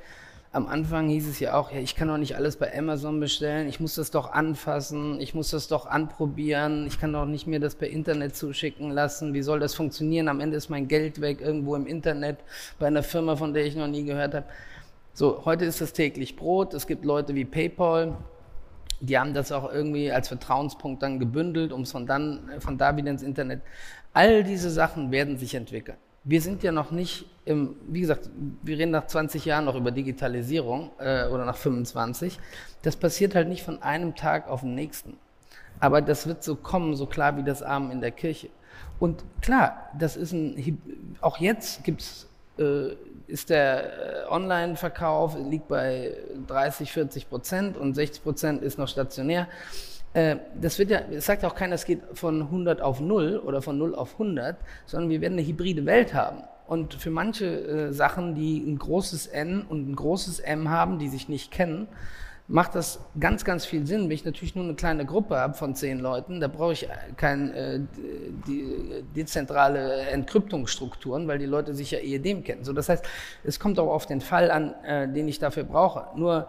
[0.53, 3.69] am Anfang hieß es ja auch, ja, ich kann doch nicht alles bei Amazon bestellen,
[3.69, 7.61] ich muss das doch anfassen, ich muss das doch anprobieren, ich kann doch nicht mir
[7.61, 10.27] das per Internet zuschicken lassen, wie soll das funktionieren?
[10.27, 12.39] Am Ende ist mein Geld weg irgendwo im Internet
[12.81, 14.47] bei einer Firma, von der ich noch nie gehört habe.
[15.13, 18.17] So, heute ist das täglich Brot, es gibt Leute wie PayPal,
[18.99, 22.97] die haben das auch irgendwie als Vertrauenspunkt dann gebündelt, um es von, dann, von da
[22.97, 23.63] wieder ins Internet.
[24.13, 28.31] All diese Sachen werden sich entwickeln wir sind ja noch nicht im, wie gesagt,
[28.63, 32.39] wir reden nach 20 Jahren noch über Digitalisierung äh, oder nach 25.
[32.83, 35.17] Das passiert halt nicht von einem Tag auf den nächsten.
[35.81, 38.51] Aber das wird so kommen, so klar wie das Armen in der Kirche.
[38.99, 40.81] Und klar, das ist ein,
[41.23, 42.29] auch jetzt gibt's,
[42.59, 42.91] äh,
[43.27, 46.13] ist der äh, Online-Verkauf liegt bei
[46.47, 49.49] 30, 40 Prozent und 60 Prozent ist noch stationär.
[50.13, 53.63] Äh, das wird ja, es sagt auch keiner, es geht von 100 auf 0 oder
[53.63, 56.43] von 0 auf 100, sondern wir werden eine hybride Welt haben.
[56.67, 61.09] Und für manche äh, Sachen, die ein großes N und ein großes M haben, die
[61.09, 61.89] sich nicht kennen,
[62.51, 64.05] macht das ganz, ganz viel Sinn.
[64.05, 67.55] Wenn ich natürlich nur eine kleine Gruppe habe von zehn Leuten, da brauche ich keine
[67.55, 67.81] äh,
[68.47, 72.65] die, dezentrale Entkryptungsstrukturen, weil die Leute sich ja eh dem kennen.
[72.65, 73.05] So, das heißt,
[73.45, 76.07] es kommt auch auf den Fall an, äh, den ich dafür brauche.
[76.19, 76.49] Nur,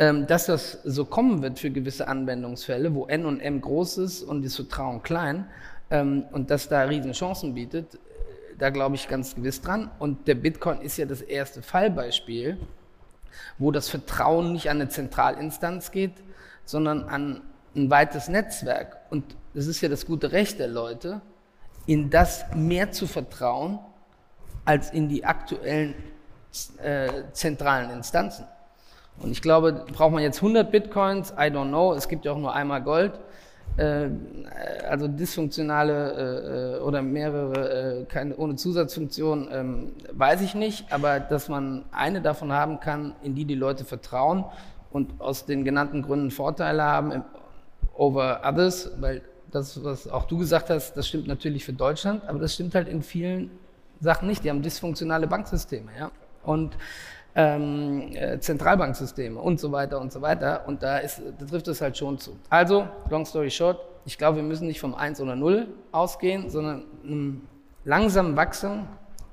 [0.00, 4.42] dass das so kommen wird für gewisse Anwendungsfälle, wo N und M groß ist und
[4.42, 5.44] das Vertrauen klein
[5.90, 7.98] ähm, und das da riesen Chancen bietet,
[8.58, 9.90] da glaube ich ganz gewiss dran.
[9.98, 12.56] Und der Bitcoin ist ja das erste Fallbeispiel,
[13.58, 16.14] wo das Vertrauen nicht an eine Zentralinstanz geht,
[16.64, 17.42] sondern an
[17.76, 18.96] ein weites Netzwerk.
[19.10, 21.20] Und das ist ja das gute Recht der Leute,
[21.84, 23.78] in das mehr zu vertrauen
[24.64, 25.94] als in die aktuellen
[26.82, 28.46] äh, zentralen Instanzen.
[29.18, 31.32] Und ich glaube, braucht man jetzt 100 Bitcoins?
[31.32, 31.92] I don't know.
[31.92, 33.12] Es gibt ja auch nur einmal Gold.
[33.76, 34.08] Äh,
[34.88, 41.48] also dysfunktionale äh, oder mehrere, äh, keine, ohne Zusatzfunktion, ähm, weiß ich nicht, aber dass
[41.48, 44.44] man eine davon haben kann, in die die Leute vertrauen
[44.90, 47.24] und aus den genannten Gründen Vorteile haben
[47.94, 52.38] over others, weil das, was auch du gesagt hast, das stimmt natürlich für Deutschland, aber
[52.38, 53.50] das stimmt halt in vielen
[54.00, 54.44] Sachen nicht.
[54.44, 56.10] Die haben dysfunktionale Banksysteme, ja.
[56.42, 56.76] Und
[57.34, 60.64] ähm, äh, Zentralbanksysteme und so weiter und so weiter.
[60.66, 62.36] Und da, ist, da trifft es halt schon zu.
[62.48, 66.84] Also, long story short, ich glaube, wir müssen nicht vom 1 oder 0 ausgehen, sondern
[67.04, 67.42] einem
[67.84, 68.86] langsamen Wachstum,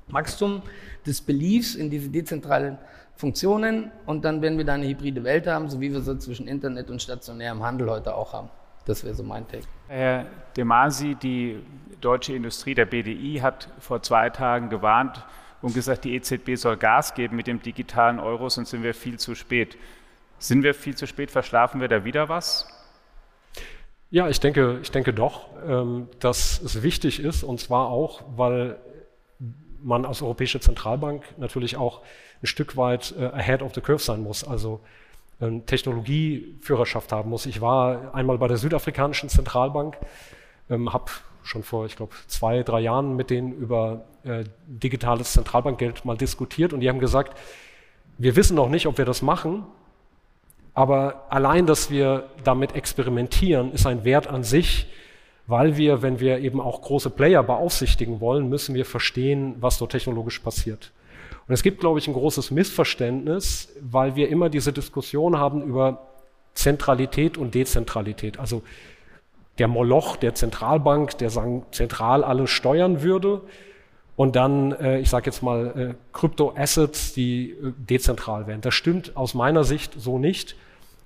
[0.08, 0.62] Wachstum
[1.06, 2.78] des Beliefs in diese dezentralen
[3.16, 6.46] Funktionen und dann werden wir da eine hybride Welt haben, so wie wir sie zwischen
[6.46, 8.48] Internet und stationärem Handel heute auch haben.
[8.84, 9.64] Das wäre so mein Take.
[9.88, 11.60] Herr Demasi, die
[12.00, 15.24] deutsche Industrie, der BDI, hat vor zwei Tagen gewarnt,
[15.62, 19.18] und gesagt, die EZB soll Gas geben mit dem digitalen Euro, sonst sind wir viel
[19.18, 19.76] zu spät.
[20.38, 21.30] Sind wir viel zu spät?
[21.30, 22.66] Verschlafen wir da wieder was?
[24.10, 28.78] Ja, ich denke, ich denke doch, ähm, dass es wichtig ist, und zwar auch, weil
[29.82, 32.02] man als Europäische Zentralbank natürlich auch
[32.42, 34.80] ein Stück weit äh, ahead of the curve sein muss, also
[35.40, 37.46] ähm, Technologieführerschaft haben muss.
[37.46, 39.98] Ich war einmal bei der südafrikanischen Zentralbank,
[40.70, 41.10] ähm, habe
[41.42, 46.72] schon vor, ich glaube, zwei, drei Jahren mit denen über äh, digitales Zentralbankgeld mal diskutiert
[46.72, 47.38] und die haben gesagt,
[48.18, 49.64] wir wissen noch nicht, ob wir das machen,
[50.74, 54.86] aber allein, dass wir damit experimentieren, ist ein Wert an sich,
[55.48, 59.92] weil wir, wenn wir eben auch große Player beaufsichtigen wollen, müssen wir verstehen, was dort
[59.92, 60.92] technologisch passiert.
[61.48, 66.06] Und es gibt, glaube ich, ein großes Missverständnis, weil wir immer diese Diskussion haben über
[66.52, 68.38] Zentralität und Dezentralität.
[68.38, 68.62] Also
[69.58, 73.42] der Moloch der Zentralbank, der sagen, zentral alles steuern würde.
[74.16, 78.60] Und dann, äh, ich sage jetzt mal, äh, Krypto-Assets, die äh, dezentral wären.
[78.60, 80.56] Das stimmt aus meiner Sicht so nicht,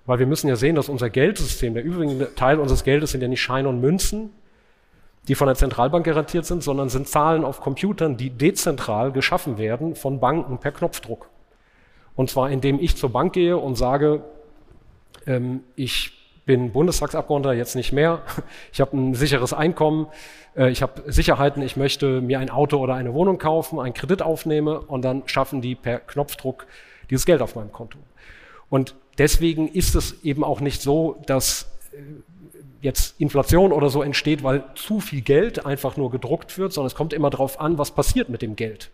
[0.07, 3.29] weil wir müssen ja sehen, dass unser Geldsystem, der übrige Teil unseres Geldes sind ja
[3.29, 4.31] nicht Scheine und Münzen,
[5.29, 9.95] die von der Zentralbank garantiert sind, sondern sind Zahlen auf Computern, die dezentral geschaffen werden
[9.95, 11.29] von Banken per Knopfdruck.
[12.17, 14.25] Und zwar indem ich zur Bank gehe und sage,
[15.27, 18.23] ähm, ich bin Bundestagsabgeordneter, jetzt nicht mehr.
[18.73, 20.07] Ich habe ein sicheres Einkommen,
[20.57, 24.23] äh, ich habe Sicherheiten, ich möchte mir ein Auto oder eine Wohnung kaufen, einen Kredit
[24.23, 26.67] aufnehme und dann schaffen die per Knopfdruck
[27.11, 27.99] dieses Geld auf meinem Konto.
[28.69, 31.99] Und deswegen ist es eben auch nicht so, dass äh,
[32.81, 36.95] jetzt Inflation oder so entsteht, weil zu viel Geld einfach nur gedruckt wird, sondern es
[36.95, 38.91] kommt immer darauf an, was passiert mit dem Geld.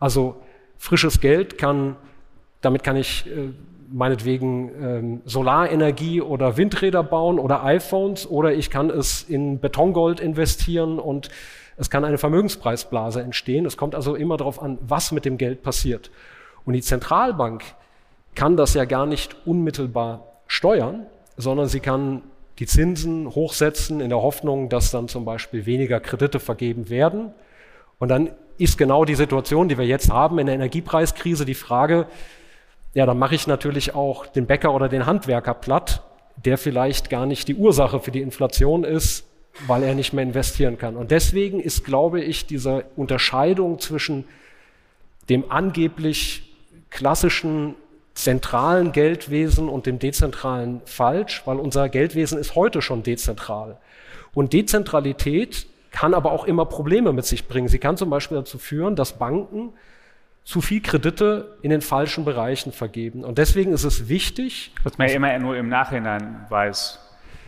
[0.00, 0.36] Also
[0.78, 1.96] frisches Geld kann,
[2.62, 3.50] damit kann ich äh,
[3.90, 10.98] meinetwegen ähm, Solarenergie oder Windräder bauen oder iPhones oder ich kann es in Betongold investieren
[10.98, 11.28] und
[11.76, 13.64] es kann eine Vermögenspreisblase entstehen.
[13.64, 16.10] Es kommt also immer darauf an, was mit dem Geld passiert.
[16.64, 17.62] Und die Zentralbank
[18.34, 22.22] kann das ja gar nicht unmittelbar steuern, sondern sie kann
[22.58, 27.32] die Zinsen hochsetzen in der Hoffnung, dass dann zum Beispiel weniger Kredite vergeben werden.
[27.98, 32.06] Und dann ist genau die Situation, die wir jetzt haben in der Energiepreiskrise, die Frage,
[32.94, 36.02] ja, dann mache ich natürlich auch den Bäcker oder den Handwerker platt,
[36.44, 39.24] der vielleicht gar nicht die Ursache für die Inflation ist,
[39.66, 40.96] weil er nicht mehr investieren kann.
[40.96, 44.24] Und deswegen ist, glaube ich, diese Unterscheidung zwischen
[45.28, 46.54] dem angeblich
[46.90, 47.74] klassischen
[48.14, 53.78] zentralen Geldwesen und dem dezentralen falsch, weil unser Geldwesen ist heute schon dezentral.
[54.34, 57.68] Und Dezentralität kann aber auch immer Probleme mit sich bringen.
[57.68, 59.72] Sie kann zum Beispiel dazu führen, dass Banken
[60.48, 63.22] zu viel Kredite in den falschen Bereichen vergeben.
[63.22, 64.72] Und deswegen ist es wichtig.
[64.82, 66.98] Was man ja immer nur im Nachhinein weiß.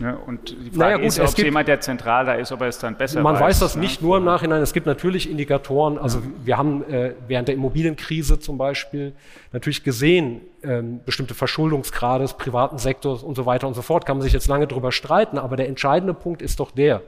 [0.01, 0.19] Ne?
[0.19, 2.69] Und die Frage naja, gut, ist, ob gibt, jemand, der zentral da ist, ob er
[2.69, 3.41] es dann besser man weiß.
[3.41, 3.81] Man weiß das ne?
[3.81, 4.61] nicht nur im Nachhinein.
[4.61, 5.97] Es gibt natürlich Indikatoren.
[5.97, 6.25] Also ja.
[6.45, 9.15] wir haben äh, während der Immobilienkrise zum Beispiel
[9.55, 14.05] natürlich gesehen, ähm, bestimmte Verschuldungsgrade des privaten Sektors und so weiter und so fort.
[14.05, 15.39] Kann man sich jetzt lange darüber streiten.
[15.39, 17.01] Aber der entscheidende Punkt ist doch der,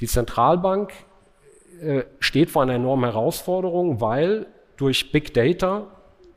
[0.00, 0.92] die Zentralbank
[1.80, 4.44] äh, steht vor einer enormen Herausforderung, weil
[4.80, 5.86] durch Big Data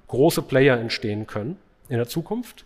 [0.08, 1.58] große Player entstehen können
[1.90, 2.66] in der Zukunft,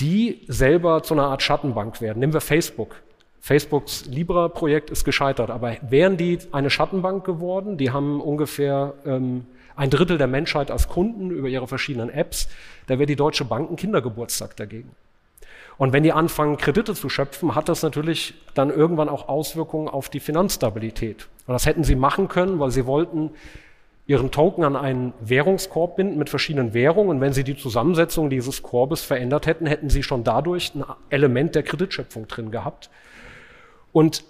[0.00, 2.18] die selber zu einer Art Schattenbank werden.
[2.18, 2.96] Nehmen wir Facebook.
[3.40, 9.90] Facebooks Libra-Projekt ist gescheitert, aber wären die eine Schattenbank geworden, die haben ungefähr ähm, ein
[9.90, 12.48] Drittel der Menschheit als Kunden über ihre verschiedenen Apps,
[12.86, 14.90] da wäre die Deutsche Bank ein Kindergeburtstag dagegen.
[15.78, 20.08] Und wenn die anfangen, Kredite zu schöpfen, hat das natürlich dann irgendwann auch Auswirkungen auf
[20.08, 21.28] die Finanzstabilität.
[21.46, 23.30] Und das hätten sie machen können, weil sie wollten
[24.06, 27.10] ihren Token an einen Währungskorb binden mit verschiedenen Währungen.
[27.10, 31.54] Und wenn sie die Zusammensetzung dieses Korbes verändert hätten, hätten sie schon dadurch ein Element
[31.54, 32.90] der Kreditschöpfung drin gehabt.
[33.92, 34.24] Und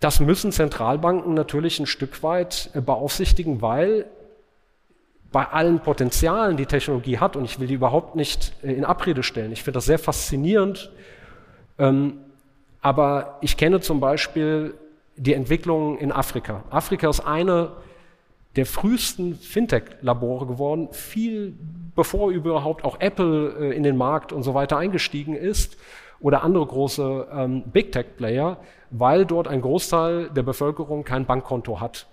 [0.00, 4.06] das müssen Zentralbanken natürlich ein Stück weit äh, beaufsichtigen, weil
[5.30, 9.22] bei allen Potenzialen, die Technologie hat, und ich will die überhaupt nicht äh, in Abrede
[9.22, 10.90] stellen, ich finde das sehr faszinierend,
[11.78, 12.18] ähm,
[12.80, 14.74] aber ich kenne zum Beispiel
[15.16, 16.64] die Entwicklung in Afrika.
[16.70, 17.72] Afrika ist eine
[18.56, 21.54] der frühesten Fintech-Labore geworden, viel
[21.94, 25.76] bevor überhaupt auch Apple äh, in den Markt und so weiter eingestiegen ist
[26.20, 28.58] oder andere große ähm, Big Tech-Player,
[28.90, 32.06] weil dort ein Großteil der Bevölkerung kein Bankkonto hat,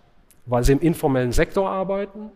[0.45, 2.32] weil sie im informellen Sektor arbeiten,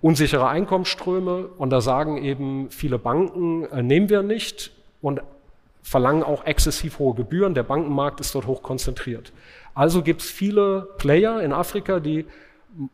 [0.00, 4.72] unsichere Einkommensströme und da sagen eben viele Banken, äh, nehmen wir nicht
[5.02, 5.20] und
[5.82, 7.54] verlangen auch exzessiv hohe Gebühren.
[7.54, 9.32] Der Bankenmarkt ist dort hoch konzentriert.
[9.74, 12.26] Also gibt es viele Player in Afrika, die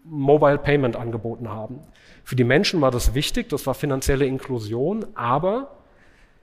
[0.05, 1.81] Mobile Payment angeboten haben.
[2.25, 5.77] Für die Menschen war das wichtig, das war finanzielle Inklusion, aber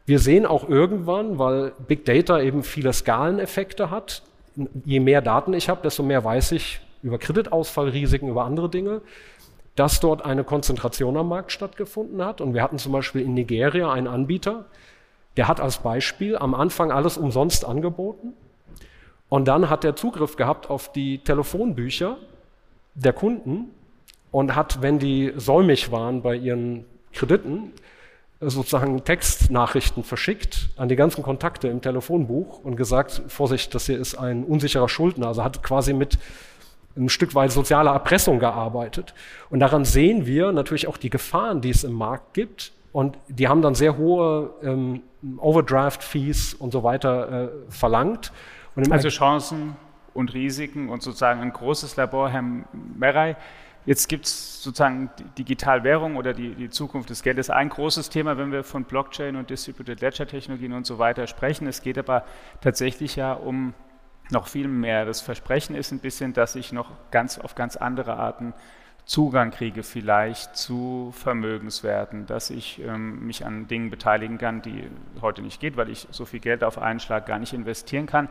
[0.05, 4.23] wir sehen auch irgendwann, weil Big Data eben viele Skaleneffekte hat,
[4.85, 9.01] je mehr Daten ich habe, desto mehr weiß ich über Kreditausfallrisiken, über andere Dinge,
[9.75, 12.41] dass dort eine Konzentration am Markt stattgefunden hat.
[12.41, 14.65] Und wir hatten zum Beispiel in Nigeria einen Anbieter,
[15.37, 18.33] der hat als Beispiel am Anfang alles umsonst angeboten
[19.29, 22.17] und dann hat er Zugriff gehabt auf die Telefonbücher
[22.93, 23.71] der Kunden
[24.31, 27.73] und hat, wenn die säumig waren bei ihren Krediten,
[28.39, 34.15] sozusagen Textnachrichten verschickt an die ganzen Kontakte im Telefonbuch und gesagt, Vorsicht, das hier ist
[34.15, 35.27] ein unsicherer Schuldner.
[35.27, 36.17] Also hat quasi mit
[36.97, 39.13] ein Stück weit sozialer Erpressung gearbeitet.
[39.49, 42.71] Und daran sehen wir natürlich auch die Gefahren, die es im Markt gibt.
[42.91, 45.01] Und die haben dann sehr hohe ähm,
[45.37, 48.33] Overdraft-Fees und so weiter äh, verlangt.
[48.89, 49.75] also Chancen
[50.13, 53.35] und Risiken und sozusagen ein großes Labor, Herr Merey.
[53.85, 57.49] Jetzt gibt es sozusagen Digitalwährung oder die, die, Zukunft des Geldes.
[57.49, 61.65] Ein großes Thema, wenn wir von Blockchain und Distributed Ledger Technologien und so weiter sprechen.
[61.65, 62.23] Es geht aber
[62.61, 63.73] tatsächlich ja um
[64.29, 65.05] noch viel mehr.
[65.05, 68.53] Das Versprechen ist ein bisschen, dass ich noch ganz auf ganz andere Arten
[69.05, 74.89] Zugang kriege vielleicht zu Vermögenswerten, dass ich ähm, mich an Dingen beteiligen kann, die
[75.21, 78.29] heute nicht geht, weil ich so viel Geld auf einen Schlag gar nicht investieren kann.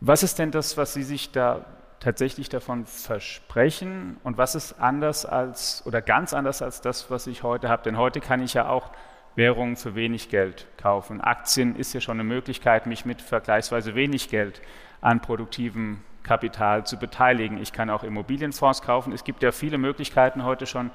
[0.00, 1.64] Was ist denn das, was Sie sich da
[1.98, 7.42] tatsächlich davon versprechen und was ist anders als oder ganz anders als das, was ich
[7.42, 7.82] heute habe?
[7.82, 8.90] Denn heute kann ich ja auch
[9.34, 11.20] Währungen für wenig Geld kaufen.
[11.20, 14.62] Aktien ist ja schon eine Möglichkeit, mich mit vergleichsweise wenig Geld
[15.00, 17.60] an produktivem Kapital zu beteiligen.
[17.60, 19.12] Ich kann auch Immobilienfonds kaufen.
[19.12, 20.90] Es gibt ja viele Möglichkeiten heute schon,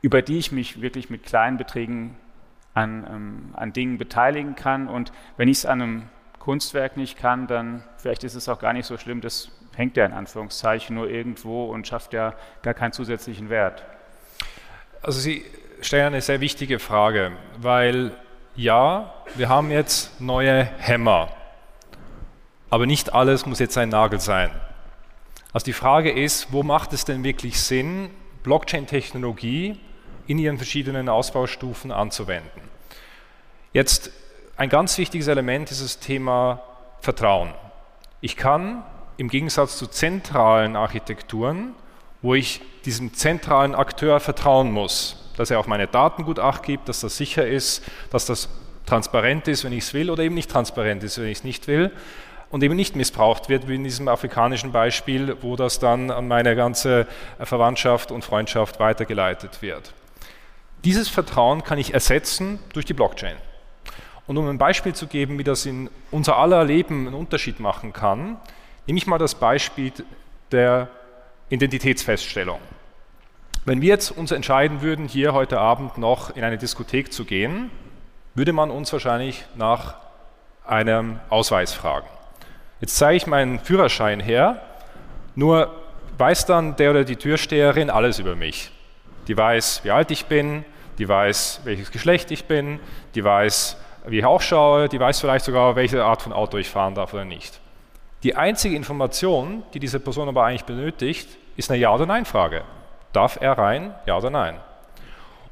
[0.00, 2.16] über die ich mich wirklich mit kleinen Beträgen
[2.72, 4.88] an, ähm, an Dingen beteiligen kann.
[4.88, 6.02] Und wenn ich es an einem
[6.46, 10.06] Kunstwerk nicht kann, dann vielleicht ist es auch gar nicht so schlimm, das hängt ja
[10.06, 13.84] in Anführungszeichen nur irgendwo und schafft ja gar keinen zusätzlichen Wert.
[15.02, 15.44] Also Sie
[15.80, 18.12] stellen eine sehr wichtige Frage, weil
[18.54, 21.30] ja, wir haben jetzt neue Hämmer,
[22.70, 24.52] aber nicht alles muss jetzt ein Nagel sein.
[25.52, 28.08] Also die Frage ist, wo macht es denn wirklich Sinn,
[28.44, 29.80] Blockchain-Technologie
[30.28, 32.62] in ihren verschiedenen Ausbaustufen anzuwenden?
[33.72, 34.12] Jetzt
[34.56, 36.62] ein ganz wichtiges Element ist das Thema
[37.00, 37.52] Vertrauen.
[38.20, 38.82] Ich kann
[39.18, 41.74] im Gegensatz zu zentralen Architekturen,
[42.22, 46.88] wo ich diesem zentralen Akteur vertrauen muss, dass er auf meine Daten gut acht gibt,
[46.88, 48.48] dass das sicher ist, dass das
[48.86, 51.66] transparent ist, wenn ich es will, oder eben nicht transparent ist, wenn ich es nicht
[51.66, 51.90] will,
[52.50, 56.56] und eben nicht missbraucht wird, wie in diesem afrikanischen Beispiel, wo das dann an meine
[56.56, 57.06] ganze
[57.40, 59.92] Verwandtschaft und Freundschaft weitergeleitet wird.
[60.84, 63.36] Dieses Vertrauen kann ich ersetzen durch die Blockchain.
[64.26, 67.92] Und um ein Beispiel zu geben, wie das in unser aller Leben einen Unterschied machen
[67.92, 68.36] kann,
[68.86, 69.92] nehme ich mal das Beispiel
[70.50, 70.88] der
[71.48, 72.58] Identitätsfeststellung.
[73.64, 77.70] Wenn wir jetzt uns entscheiden würden, hier heute Abend noch in eine Diskothek zu gehen,
[78.34, 79.96] würde man uns wahrscheinlich nach
[80.64, 82.06] einem Ausweis fragen.
[82.80, 84.60] Jetzt zeige ich meinen Führerschein her,
[85.34, 85.74] nur
[86.18, 88.70] weiß dann der oder die Türsteherin alles über mich.
[89.28, 90.64] Die weiß, wie alt ich bin,
[90.98, 92.80] die weiß, welches Geschlecht ich bin,
[93.14, 93.76] die weiß,
[94.06, 97.24] wie ich ausschaue, die weiß vielleicht sogar, welche Art von Auto ich fahren darf oder
[97.24, 97.60] nicht.
[98.22, 102.62] Die einzige Information, die diese Person aber eigentlich benötigt, ist eine Ja- oder Nein-Frage.
[103.12, 103.94] Darf er rein?
[104.06, 104.56] Ja oder nein?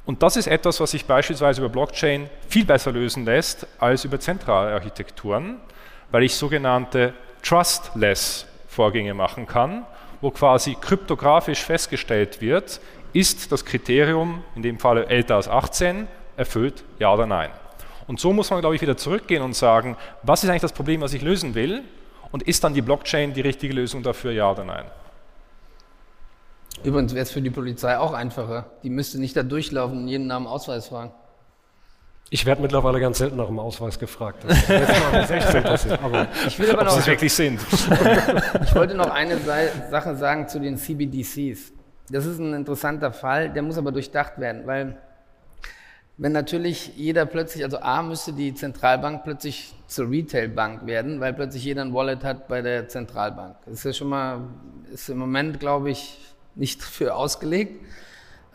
[0.05, 4.19] Und das ist etwas, was sich beispielsweise über Blockchain viel besser lösen lässt als über
[4.19, 5.59] zentrale Architekturen,
[6.11, 9.85] weil ich sogenannte trustless Vorgänge machen kann,
[10.21, 12.79] wo quasi kryptografisch festgestellt wird,
[13.13, 17.49] ist das Kriterium, in dem Fall älter als 18, erfüllt, ja oder nein.
[18.07, 21.01] Und so muss man, glaube ich, wieder zurückgehen und sagen, was ist eigentlich das Problem,
[21.01, 21.83] was ich lösen will?
[22.31, 24.85] Und ist dann die Blockchain die richtige Lösung dafür, ja oder nein?
[26.83, 28.65] Übrigens wäre es für die Polizei auch einfacher.
[28.83, 31.11] Die müsste nicht da durchlaufen und jeden Namen Ausweis fragen.
[32.31, 34.43] Ich werde mittlerweile ganz selten nach dem Ausweis gefragt.
[34.47, 36.03] Das ist jetzt mal mit 16 passiert.
[36.03, 37.61] Aber Ich will aber noch, es wirklich sind.
[38.63, 39.37] ich wollte noch eine
[39.89, 41.71] Sache sagen zu den CBDCs.
[42.09, 44.97] Das ist ein interessanter Fall, der muss aber durchdacht werden, weil
[46.17, 51.65] wenn natürlich jeder plötzlich, also A müsste die Zentralbank plötzlich zur Retailbank werden, weil plötzlich
[51.65, 53.57] jeder ein Wallet hat bei der Zentralbank.
[53.65, 54.47] Das ist ja schon mal,
[54.93, 56.17] ist im Moment, glaube ich,
[56.55, 57.85] nicht für ausgelegt,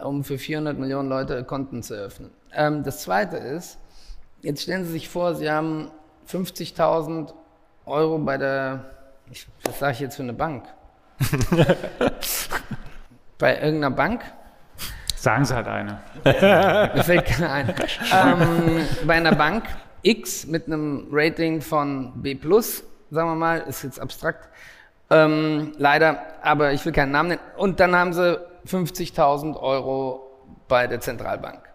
[0.03, 2.31] um für 400 Millionen Leute Konten zu eröffnen.
[2.53, 3.79] Ähm, das Zweite ist,
[4.40, 5.90] jetzt stellen Sie sich vor, Sie haben
[6.29, 7.35] 50.000
[7.85, 8.87] Euro bei der,
[9.31, 10.64] ich, was sage ich jetzt für eine Bank?
[13.38, 14.23] bei irgendeiner Bank
[15.20, 16.00] Sagen Sie halt eine.
[16.94, 17.74] Mir fällt keiner ein.
[18.11, 19.64] ähm, bei einer Bank
[20.00, 24.48] X mit einem Rating von B+, sagen wir mal, ist jetzt abstrakt,
[25.11, 27.40] ähm, leider, aber ich will keinen Namen nennen.
[27.59, 30.22] Und dann haben sie 50.000 Euro
[30.68, 31.68] bei der Zentralbank.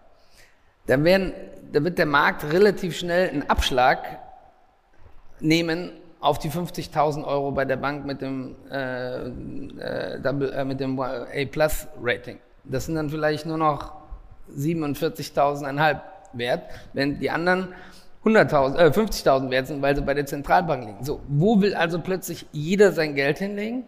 [0.88, 1.32] Da, werden,
[1.70, 4.18] da wird der Markt relativ schnell einen Abschlag
[5.38, 10.98] nehmen auf die 50.000 Euro bei der Bank mit dem, äh, äh, äh, mit dem
[10.98, 12.40] A-Plus-Rating.
[12.68, 13.92] Das sind dann vielleicht nur noch
[14.56, 16.00] 47.000
[16.32, 17.68] wert, wenn die anderen
[18.24, 21.04] 100.000, äh, 50.000 wert sind, weil sie bei der Zentralbank liegen.
[21.04, 23.84] So, wo will also plötzlich jeder sein Geld hinlegen?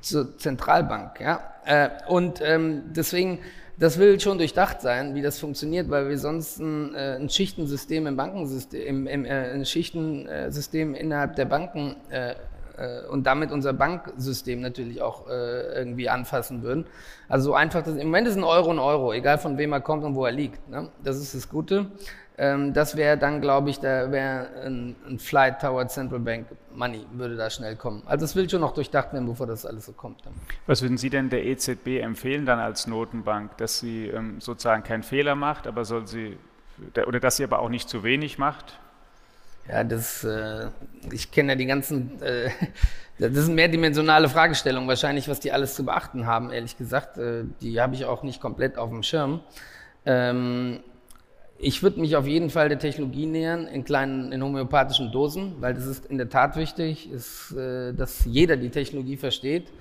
[0.00, 1.40] Zur Zentralbank, ja.
[1.64, 3.38] Äh, und ähm, deswegen,
[3.78, 8.08] das will schon durchdacht sein, wie das funktioniert, weil wir sonst ein, äh, ein Schichtensystem
[8.08, 11.96] im Bankensystem, im, im, äh, ein Schichtensystem innerhalb der Banken
[12.76, 16.86] äh, und damit unser Banksystem natürlich auch äh, irgendwie anfassen würden.
[17.28, 19.80] Also so einfach, das, im Moment ist ein Euro ein Euro, egal von wem er
[19.80, 20.68] kommt und wo er liegt.
[20.68, 20.88] Ne?
[21.02, 21.86] Das ist das Gute.
[22.36, 27.06] Ähm, das wäre dann, glaube ich, da wäre ein, ein Flight Tower Central Bank Money
[27.12, 28.02] würde da schnell kommen.
[28.06, 30.24] Also es will schon noch durchdacht werden, bevor das alles so kommt.
[30.24, 30.32] Dann.
[30.66, 35.04] Was würden Sie denn der EZB empfehlen dann als Notenbank, dass sie ähm, sozusagen keinen
[35.04, 36.36] Fehler macht, aber soll sie
[37.06, 38.80] oder dass sie aber auch nicht zu wenig macht?
[39.68, 40.68] Ja, das, äh,
[41.10, 42.50] ich kenne ja die ganzen, äh,
[43.18, 47.18] das sind mehrdimensionale Fragestellungen wahrscheinlich, was die alles zu beachten haben, ehrlich gesagt.
[47.18, 49.40] Äh, die habe ich auch nicht komplett auf dem Schirm.
[50.04, 50.80] Ähm,
[51.58, 55.72] ich würde mich auf jeden Fall der Technologie nähern, in kleinen, in homöopathischen Dosen, weil
[55.72, 59.72] das ist in der Tat wichtig, ist, äh, dass jeder die Technologie versteht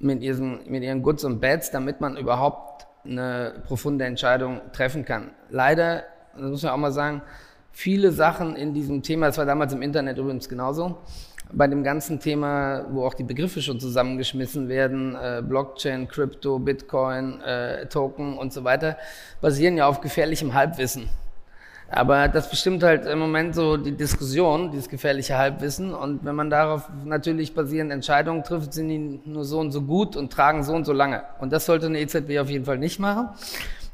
[0.00, 5.30] mit ihren, mit ihren Goods und Bads, damit man überhaupt eine profunde Entscheidung treffen kann.
[5.50, 6.04] Leider,
[6.34, 7.22] das muss man auch mal sagen,
[7.72, 10.98] viele Sachen in diesem Thema, das war damals im Internet übrigens genauso,
[11.52, 17.40] bei dem ganzen Thema, wo auch die Begriffe schon zusammengeschmissen werden, äh, Blockchain, Crypto, Bitcoin,
[17.42, 18.96] äh, Token und so weiter,
[19.40, 21.08] basieren ja auf gefährlichem Halbwissen.
[21.94, 25.92] Aber das bestimmt halt im Moment so die Diskussion, dieses gefährliche Halbwissen.
[25.92, 30.16] Und wenn man darauf natürlich basierend Entscheidungen trifft, sind die nur so und so gut
[30.16, 31.22] und tragen so und so lange.
[31.38, 33.28] Und das sollte eine EZB auf jeden Fall nicht machen.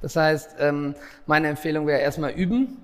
[0.00, 0.94] Das heißt, ähm,
[1.26, 2.76] meine Empfehlung wäre erstmal üben,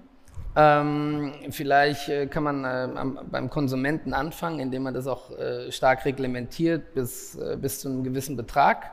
[0.57, 5.73] ähm, vielleicht äh, kann man äh, am, beim Konsumenten anfangen, indem man das auch äh,
[5.73, 8.93] stark reglementiert bis, äh, bis zu einem gewissen Betrag.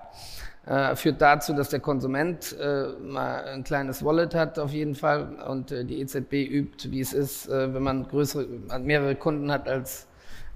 [0.66, 2.56] Äh, führt dazu, dass der Konsument
[3.02, 7.50] mal ein kleines Wallet hat auf jeden Fall und die EZB übt, wie es ist,
[7.50, 8.46] wenn man größere,
[8.80, 10.08] mehrere Kunden hat als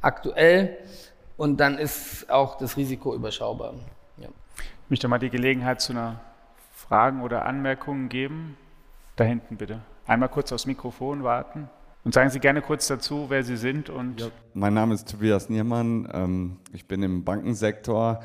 [0.01, 0.77] aktuell
[1.37, 3.73] und dann ist auch das Risiko überschaubar.
[4.17, 4.27] Ja.
[4.57, 6.19] Ich möchte mal die Gelegenheit zu einer
[6.71, 8.57] Fragen oder Anmerkungen geben.
[9.15, 9.79] Da hinten bitte.
[10.07, 11.67] Einmal kurz aufs Mikrofon warten.
[12.03, 13.89] Und sagen Sie gerne kurz dazu, wer Sie sind.
[13.89, 14.27] Und ja.
[14.53, 16.07] Mein Name ist Tobias Niermann.
[16.13, 18.19] Ähm, ich bin im Bankensektor,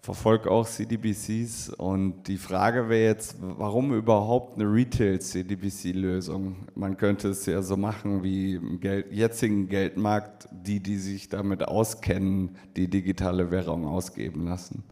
[0.00, 1.68] verfolge auch CDBCs.
[1.68, 6.68] Und die Frage wäre jetzt, warum überhaupt eine Retail-CDBC-Lösung?
[6.74, 11.68] Man könnte es ja so machen wie im Geld, jetzigen Geldmarkt, die, die sich damit
[11.68, 14.84] auskennen, die digitale Währung ausgeben lassen.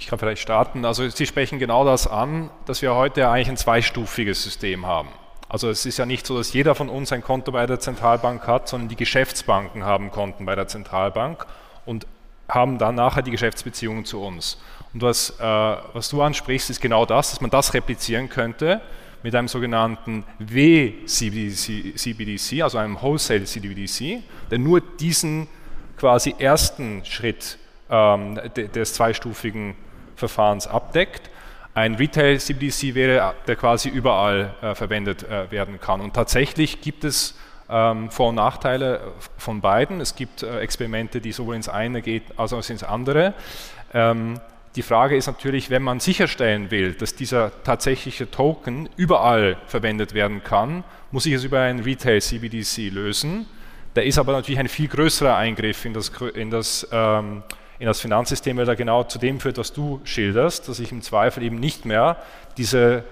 [0.00, 0.84] Ich kann vielleicht starten.
[0.86, 5.10] Also Sie sprechen genau das an, dass wir heute eigentlich ein zweistufiges System haben.
[5.46, 8.46] Also es ist ja nicht so, dass jeder von uns ein Konto bei der Zentralbank
[8.46, 11.44] hat, sondern die Geschäftsbanken haben Konten bei der Zentralbank
[11.84, 12.06] und
[12.48, 14.58] haben dann nachher die Geschäftsbeziehungen zu uns.
[14.94, 18.80] Und was, äh, was du ansprichst, ist genau das, dass man das replizieren könnte,
[19.22, 21.82] mit einem sogenannten W-CBDC,
[22.62, 25.46] also einem Wholesale CBDC, der nur diesen
[25.98, 27.58] quasi ersten Schritt
[27.90, 29.74] ähm, des zweistufigen
[30.20, 31.28] Verfahrens abdeckt.
[31.74, 36.00] Ein Retail CBDC wäre, der quasi überall äh, verwendet äh, werden kann.
[36.00, 37.36] Und tatsächlich gibt es
[37.68, 39.00] ähm, Vor- und Nachteile
[39.38, 40.00] von beiden.
[40.00, 43.34] Es gibt äh, Experimente, die sowohl ins eine geht als auch ins andere.
[43.94, 44.40] Ähm,
[44.76, 50.44] die Frage ist natürlich, wenn man sicherstellen will, dass dieser tatsächliche Token überall verwendet werden
[50.44, 53.46] kann, muss ich es über ein Retail CBDC lösen.
[53.96, 57.42] Der ist aber natürlich ein viel größerer Eingriff in das, in das, ähm,
[57.80, 61.00] in das Finanzsystem, weil er genau zu dem führt, was du schilderst, dass ich im
[61.00, 62.18] Zweifel eben nicht mehr
[62.58, 63.04] diese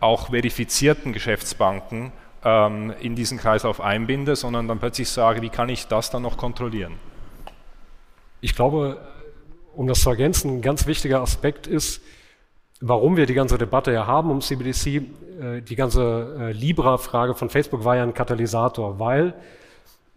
[0.00, 2.10] auch verifizierten Geschäftsbanken
[2.42, 6.38] ähm, in diesen Kreislauf einbinde, sondern dann plötzlich sage, wie kann ich das dann noch
[6.38, 6.94] kontrollieren?
[8.40, 8.98] Ich glaube,
[9.74, 12.02] um das zu ergänzen, ein ganz wichtiger Aspekt ist,
[12.80, 14.86] warum wir die ganze Debatte ja haben um CBDC.
[14.86, 19.34] Äh, die ganze äh, Libra-Frage von Facebook war ja ein Katalysator, weil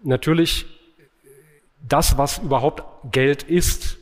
[0.01, 0.65] natürlich
[1.87, 3.96] das, was überhaupt Geld ist,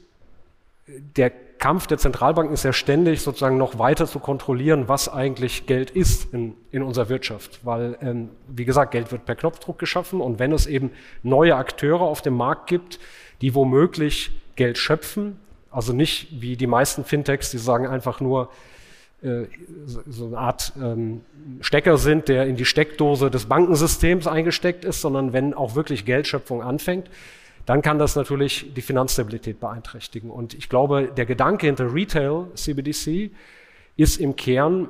[0.88, 5.90] der Kampf der Zentralbanken ist ja ständig sozusagen noch weiter zu kontrollieren, was eigentlich Geld
[5.90, 7.60] ist in, in unserer Wirtschaft.
[7.64, 10.92] Weil, ähm, wie gesagt, Geld wird per Knopfdruck geschaffen und wenn es eben
[11.24, 13.00] neue Akteure auf dem Markt gibt,
[13.42, 15.40] die womöglich Geld schöpfen,
[15.72, 18.50] also nicht wie die meisten Fintechs, die sagen einfach nur,
[19.24, 19.46] äh,
[19.86, 21.22] so eine Art ähm,
[21.62, 26.62] Stecker sind, der in die Steckdose des Bankensystems eingesteckt ist, sondern wenn auch wirklich Geldschöpfung
[26.62, 27.10] anfängt,
[27.66, 30.30] dann kann das natürlich die Finanzstabilität beeinträchtigen.
[30.30, 33.32] Und ich glaube, der Gedanke hinter Retail CBDC
[33.96, 34.90] ist im Kern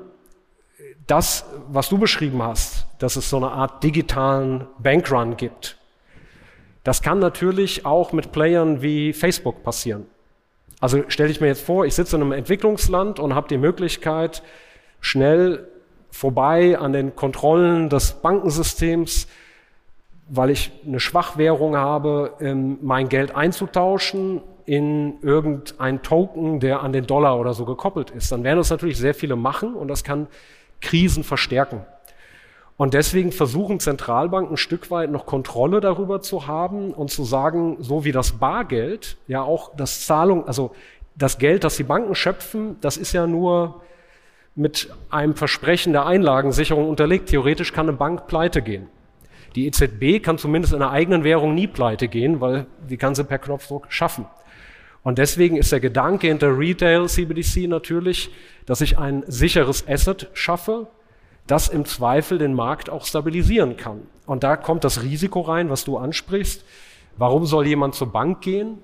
[1.08, 5.78] das, was du beschrieben hast, dass es so eine Art digitalen Bankrun gibt.
[6.84, 10.06] Das kann natürlich auch mit Playern wie Facebook passieren.
[10.80, 14.44] Also stelle ich mir jetzt vor, ich sitze in einem Entwicklungsland und habe die Möglichkeit,
[15.00, 15.68] schnell
[16.12, 19.28] vorbei an den Kontrollen des Bankensystems
[20.28, 27.06] weil ich eine Schwachwährung habe, ähm, mein Geld einzutauschen in irgendein Token, der an den
[27.06, 28.32] Dollar oder so gekoppelt ist.
[28.32, 30.28] Dann werden das natürlich sehr viele machen und das kann
[30.82, 31.86] Krisen verstärken.
[32.78, 37.78] Und deswegen versuchen Zentralbanken ein Stück weit noch Kontrolle darüber zu haben und zu sagen,
[37.80, 40.72] so wie das Bargeld, ja auch das Zahlung, also
[41.16, 43.82] das Geld, das die Banken schöpfen, das ist ja nur
[44.56, 47.30] mit einem Versprechen der Einlagensicherung unterlegt.
[47.30, 48.90] Theoretisch kann eine Bank pleite gehen.
[49.56, 53.24] Die EZB kann zumindest in einer eigenen Währung nie pleite gehen, weil die kann sie
[53.24, 54.26] per Knopfdruck schaffen.
[55.02, 58.32] Und deswegen ist der Gedanke hinter Retail CBDC natürlich,
[58.66, 60.88] dass ich ein sicheres Asset schaffe,
[61.48, 64.02] das im Zweifel den Markt auch stabilisieren kann.
[64.26, 66.66] Und da kommt das Risiko rein, was du ansprichst.
[67.18, 68.80] Warum soll jemand zur Bank gehen,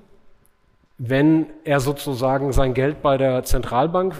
[1.00, 4.14] wenn er sozusagen sein Geld bei der Zentralbank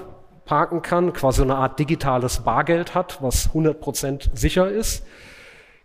[0.46, 5.06] parken kann, quasi eine Art digitales Bargeld hat, was 100% sicher ist?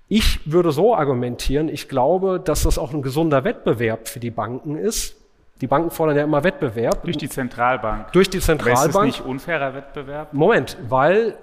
[0.08, 4.76] Ich würde so argumentieren, ich glaube, dass das auch ein gesunder Wettbewerb für die Banken
[4.76, 5.16] ist.
[5.60, 7.02] Die Banken fordern ja immer Wettbewerb.
[7.04, 8.12] Durch die Zentralbank.
[8.12, 8.94] Durch die Zentralbank.
[8.94, 10.32] Aber ist es nicht unfairer Wettbewerb?
[10.32, 11.36] Moment, weil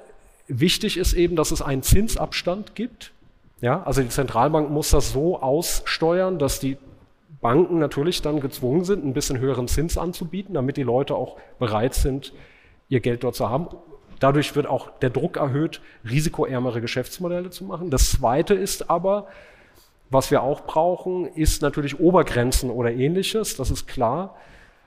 [0.47, 3.11] wichtig ist eben, dass es einen Zinsabstand gibt.
[3.59, 6.78] Ja, also die Zentralbank muss das so aussteuern, dass die
[7.41, 11.93] Banken natürlich dann gezwungen sind, ein bisschen höheren Zins anzubieten, damit die Leute auch bereit
[11.93, 12.34] sind,
[12.88, 13.68] ihr Geld dort zu haben.
[14.24, 17.90] Dadurch wird auch der Druck erhöht, risikoärmere Geschäftsmodelle zu machen.
[17.90, 19.28] Das Zweite ist aber,
[20.10, 24.38] was wir auch brauchen, ist natürlich Obergrenzen oder ähnliches, das ist klar.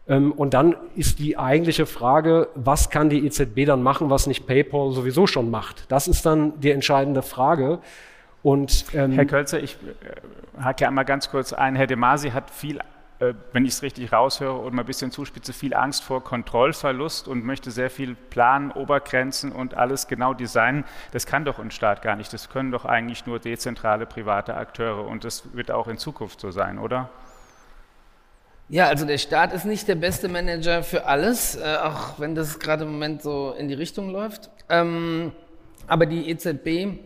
[0.09, 4.47] Ähm, und dann ist die eigentliche Frage, was kann die EZB dann machen, was nicht
[4.47, 5.85] PayPal sowieso schon macht?
[5.93, 7.81] Das ist dann die entscheidende Frage.
[8.43, 11.77] Und, ähm, Herr Kölzer, ich äh, hake einmal ganz kurz ein.
[11.77, 12.79] Herr De Masi hat viel
[13.19, 17.45] wenn ich es richtig raushöre und mal ein bisschen zuspitze, viel Angst vor Kontrollverlust und
[17.45, 20.85] möchte sehr viel planen, Obergrenzen und alles genau designen.
[21.13, 22.33] Das kann doch ein Staat gar nicht.
[22.33, 26.51] Das können doch eigentlich nur dezentrale private Akteure und das wird auch in Zukunft so
[26.51, 27.09] sein, oder?
[28.69, 32.59] Ja, also der Staat ist nicht der beste Manager für alles, äh, auch wenn das
[32.59, 34.51] gerade im Moment so in die Richtung läuft.
[34.69, 35.33] Ähm,
[35.87, 36.99] aber die EZB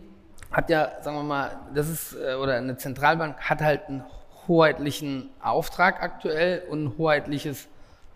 [0.51, 4.03] hat ja, sagen wir mal, das ist, äh, oder eine Zentralbank hat halt ein
[4.47, 7.67] hoheitlichen Auftrag aktuell und ein hoheitliches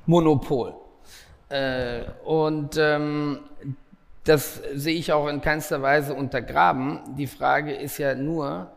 [0.06, 0.74] Monopol.
[1.50, 3.40] Äh, und ähm,
[4.24, 7.00] das sehe ich auch in keinster Weise untergraben.
[7.16, 8.72] Die Frage ist ja nur,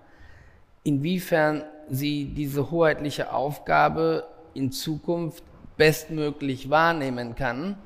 [0.84, 4.24] inwiefern sie diese hoheitliche Aufgabe
[4.54, 5.42] in Zukunft
[5.76, 7.78] bestmöglich wahrnehmen kann,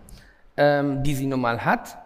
[0.57, 1.97] ähm, die sie nun mal hat,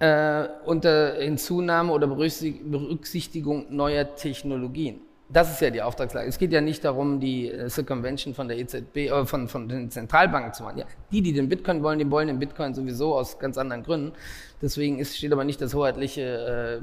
[0.00, 5.00] äh, unter Hinzunahme oder Berücksichtigung neuer Technologien.
[5.28, 6.28] Das ist ja die Auftragslage.
[6.28, 9.90] Es geht ja nicht darum, die äh, Circumvention von der EZB, äh, von, von den
[9.90, 10.78] Zentralbanken zu machen.
[10.78, 14.12] Ja, die, die den Bitcoin wollen, die wollen den Bitcoin sowieso aus ganz anderen Gründen.
[14.60, 16.80] Deswegen ist, steht aber nicht das hoheitliche,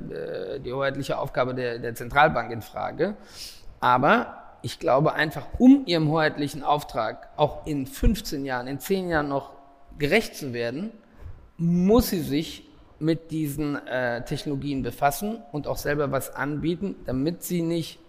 [0.55, 3.15] äh, die hoheitliche Aufgabe der, der Zentralbank in Frage.
[3.79, 9.29] Aber ich glaube einfach, um ihrem hoheitlichen Auftrag auch in 15 Jahren, in 10 Jahren
[9.29, 9.51] noch
[9.97, 10.91] gerecht zu werden,
[11.57, 12.67] muss sie sich
[12.99, 17.99] mit diesen äh, Technologien befassen und auch selber was anbieten, damit sie nicht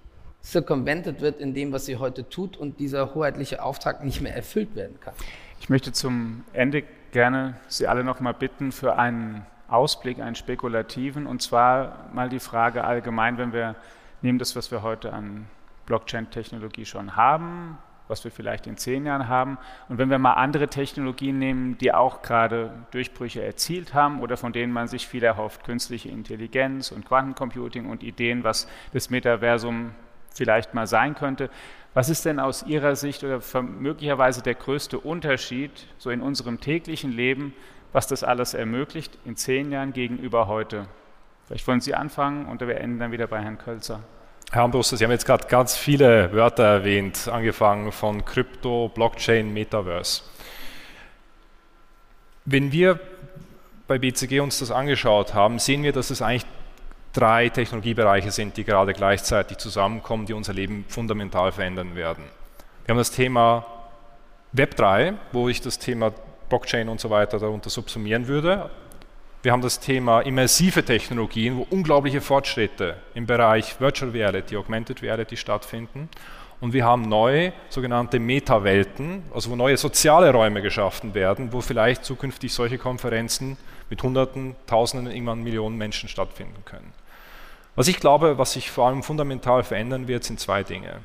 [0.44, 4.74] circumvented wird in dem, was sie heute tut und dieser hoheitliche Auftrag nicht mehr erfüllt
[4.74, 5.14] werden kann.
[5.60, 6.82] Ich möchte zum Ende
[7.12, 12.40] gerne Sie alle noch mal bitten für einen Ausblick, einen spekulativen, und zwar mal die
[12.40, 13.76] Frage allgemein, wenn wir
[14.22, 15.46] nehmen das, was wir heute an
[15.86, 17.78] Blockchain-Technologie schon haben,
[18.08, 19.58] was wir vielleicht in zehn Jahren haben.
[19.88, 24.52] Und wenn wir mal andere Technologien nehmen, die auch gerade Durchbrüche erzielt haben oder von
[24.52, 29.92] denen man sich viel erhofft, künstliche Intelligenz und Quantencomputing und Ideen, was das Metaversum
[30.32, 31.50] vielleicht mal sein könnte.
[31.94, 37.12] Was ist denn aus Ihrer Sicht oder möglicherweise der größte Unterschied so in unserem täglichen
[37.12, 37.54] Leben,
[37.92, 40.86] was das alles ermöglicht in zehn Jahren gegenüber heute?
[41.46, 44.00] Vielleicht wollen Sie anfangen und wir enden dann wieder bei Herrn Kölzer.
[44.50, 50.22] Herr Ambruster, Sie haben jetzt gerade ganz viele Wörter erwähnt, angefangen von Krypto, Blockchain, Metaverse.
[52.44, 52.98] Wenn wir
[53.86, 56.46] bei BCG uns das angeschaut haben, sehen wir, dass es eigentlich
[57.12, 62.24] drei Technologiebereiche sind, die gerade gleichzeitig zusammenkommen, die unser Leben fundamental verändern werden.
[62.84, 63.66] Wir haben das Thema
[64.52, 66.12] Web 3, wo ich das Thema
[66.48, 68.70] Blockchain und so weiter darunter subsumieren würde.
[69.42, 75.36] Wir haben das Thema immersive Technologien, wo unglaubliche Fortschritte im Bereich Virtual Reality, Augmented Reality
[75.36, 76.08] stattfinden.
[76.60, 82.04] Und wir haben neue sogenannte Meta-Welten, also wo neue soziale Räume geschaffen werden, wo vielleicht
[82.04, 83.56] zukünftig solche Konferenzen
[83.90, 86.92] mit Hunderten, Tausenden, irgendwann Millionen Menschen stattfinden können.
[87.74, 91.00] Was ich glaube, was sich vor allem fundamental verändern wird, sind zwei Dinge.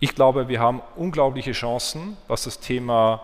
[0.00, 3.22] Ich glaube, wir haben unglaubliche Chancen, was das Thema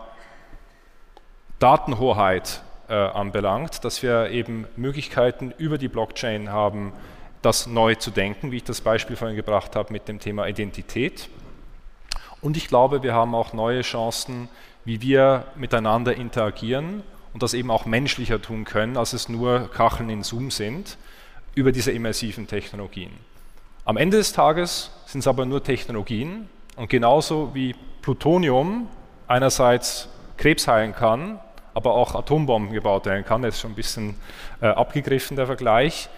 [1.59, 6.91] Datenhoheit äh, anbelangt, dass wir eben Möglichkeiten über die Blockchain haben,
[7.43, 11.29] das neu zu denken, wie ich das Beispiel vorhin gebracht habe mit dem Thema Identität.
[12.41, 14.49] Und ich glaube, wir haben auch neue Chancen,
[14.85, 17.03] wie wir miteinander interagieren
[17.33, 20.97] und das eben auch menschlicher tun können, als es nur Kacheln in Zoom sind
[21.55, 23.11] über diese immersiven Technologien.
[23.85, 28.87] Am Ende des Tages sind es aber nur Technologien und genauso wie Plutonium
[29.27, 31.39] einerseits Krebs heilen kann,
[31.73, 34.15] aber auch Atombomben gebaut werden kann, das ist schon ein bisschen
[34.61, 36.09] äh, abgegriffen der Vergleich,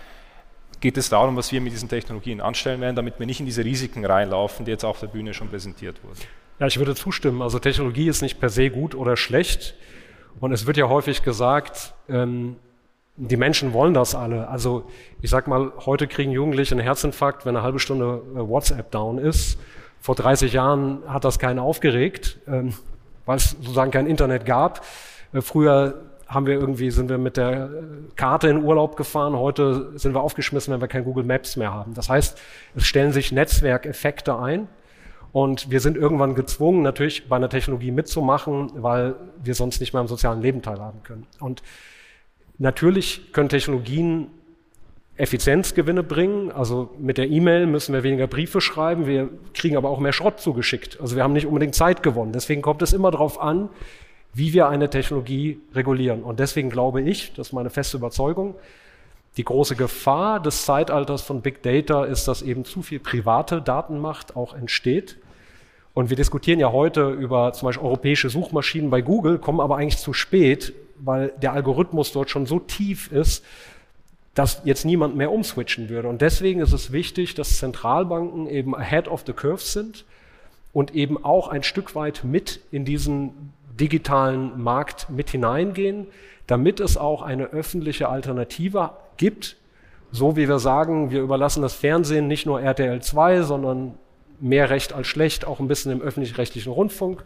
[0.80, 3.64] geht es darum, was wir mit diesen Technologien anstellen werden, damit wir nicht in diese
[3.64, 6.20] Risiken reinlaufen, die jetzt auf der Bühne schon präsentiert wurden.
[6.60, 7.42] Ja, ich würde zustimmen.
[7.42, 9.76] Also Technologie ist nicht per se gut oder schlecht.
[10.40, 12.58] Und es wird ja häufig gesagt, ähm,
[13.18, 14.48] die Menschen wollen das alle.
[14.48, 14.84] Also
[15.22, 19.18] ich sag mal, heute kriegen Jugendliche einen Herzinfarkt, wenn eine halbe Stunde äh, WhatsApp down
[19.18, 19.60] ist.
[20.00, 22.74] Vor 30 Jahren hat das keinen aufgeregt, ähm,
[23.26, 24.86] weil es sozusagen kein Internet gab.
[25.34, 27.70] Äh, früher haben wir irgendwie, sind wir mit der äh,
[28.16, 31.96] Karte in Urlaub gefahren, heute sind wir aufgeschmissen, wenn wir kein Google Maps mehr haben.
[31.96, 32.40] Das heißt,
[32.76, 34.68] es stellen sich Netzwerkeffekte ein.
[35.34, 40.00] Und wir sind irgendwann gezwungen, natürlich bei einer Technologie mitzumachen, weil wir sonst nicht mehr
[40.00, 41.28] am sozialen Leben teilhaben können.
[41.40, 41.62] Und
[42.60, 44.28] Natürlich können Technologien
[45.18, 46.52] Effizienzgewinne bringen.
[46.52, 50.40] Also mit der E-Mail müssen wir weniger Briefe schreiben, wir kriegen aber auch mehr Schrott
[50.40, 51.00] zugeschickt.
[51.02, 52.32] Also wir haben nicht unbedingt Zeit gewonnen.
[52.32, 53.70] Deswegen kommt es immer darauf an,
[54.34, 56.24] wie wir eine Technologie regulieren.
[56.24, 58.56] Und deswegen glaube ich, das ist meine feste Überzeugung,
[59.36, 64.36] die große Gefahr des Zeitalters von Big Data ist, dass eben zu viel private Datenmacht
[64.36, 65.18] auch entsteht.
[65.94, 69.98] Und wir diskutieren ja heute über zum Beispiel europäische Suchmaschinen bei Google, kommen aber eigentlich
[69.98, 73.44] zu spät, weil der Algorithmus dort schon so tief ist,
[74.34, 76.08] dass jetzt niemand mehr umswitchen würde.
[76.08, 80.06] Und deswegen ist es wichtig, dass Zentralbanken eben ahead of the curve sind
[80.74, 86.08] und eben auch ein Stück weit mit in diesen digitalen Markt mit hineingehen,
[86.46, 89.58] damit es auch eine öffentliche Alternative gibt,
[90.12, 93.96] so wie wir sagen, wir überlassen das Fernsehen nicht nur RTL 2, sondern
[94.40, 97.24] mehr Recht als schlecht, auch ein bisschen im öffentlich-rechtlichen Rundfunk.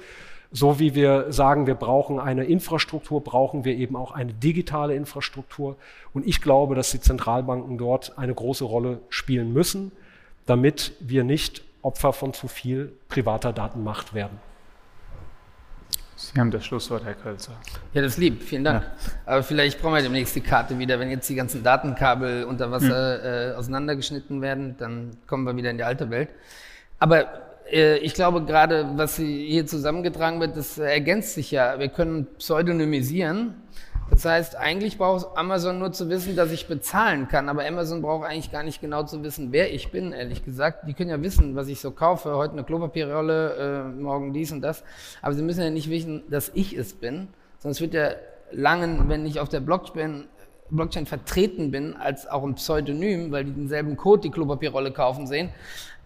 [0.54, 5.78] So wie wir sagen, wir brauchen eine Infrastruktur, brauchen wir eben auch eine digitale Infrastruktur.
[6.14, 9.94] Und ich glaube, dass die Zentralbanken dort eine große Rolle spielen müssen,
[10.46, 14.40] damit wir nicht Opfer von zu viel privater Datenmacht werden.
[16.18, 17.54] Sie haben das Schlusswort, Herr Kölzer.
[17.94, 18.84] Ja, das ist lieb, vielen Dank.
[18.84, 18.92] Ja.
[19.26, 21.00] Aber vielleicht brauchen wir demnächst die Karte wieder.
[21.00, 23.54] Wenn jetzt die ganzen Datenkabel unter Wasser hm.
[23.54, 26.30] äh, auseinandergeschnitten werden, dann kommen wir wieder in die alte Welt.
[27.00, 31.80] Aber ich glaube gerade, was hier zusammengetragen wird, das ergänzt sich ja.
[31.80, 33.56] Wir können pseudonymisieren.
[34.10, 38.28] Das heißt, eigentlich braucht Amazon nur zu wissen, dass ich bezahlen kann, aber Amazon braucht
[38.28, 40.86] eigentlich gar nicht genau zu wissen, wer ich bin, ehrlich gesagt.
[40.86, 44.60] Die können ja wissen, was ich so kaufe, heute eine Klopapierrolle, äh, morgen dies und
[44.60, 44.84] das,
[45.22, 48.10] aber sie müssen ja nicht wissen, dass ich es bin, sonst wird ja
[48.52, 50.26] langen, wenn ich auf der Blockchain
[50.72, 55.50] Blockchain vertreten bin, als auch ein Pseudonym, weil die denselben Code die Klopapierrolle kaufen sehen.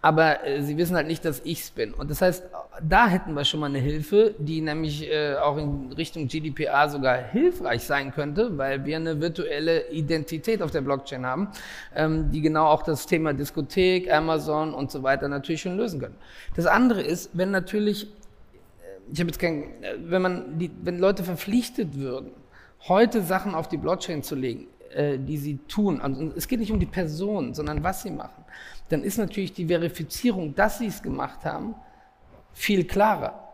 [0.05, 1.91] Aber äh, sie wissen halt nicht, dass ich's bin.
[1.91, 2.43] Und das heißt,
[2.87, 7.17] da hätten wir schon mal eine Hilfe, die nämlich äh, auch in Richtung GDPR sogar
[7.17, 11.47] hilfreich sein könnte, weil wir eine virtuelle Identität auf der Blockchain haben,
[11.95, 16.17] ähm, die genau auch das Thema Diskothek, Amazon und so weiter natürlich schon lösen können.
[16.55, 18.07] Das andere ist, wenn natürlich, äh,
[19.11, 22.29] ich habe jetzt kein, äh, wenn man die, wenn Leute verpflichtet würden,
[22.87, 25.99] heute Sachen auf die Blockchain zu legen, äh, die sie tun.
[25.99, 28.44] Also es geht nicht um die Person, sondern was sie machen.
[28.89, 31.75] Dann ist natürlich die Verifizierung, dass sie es gemacht haben,
[32.53, 33.45] viel klarer.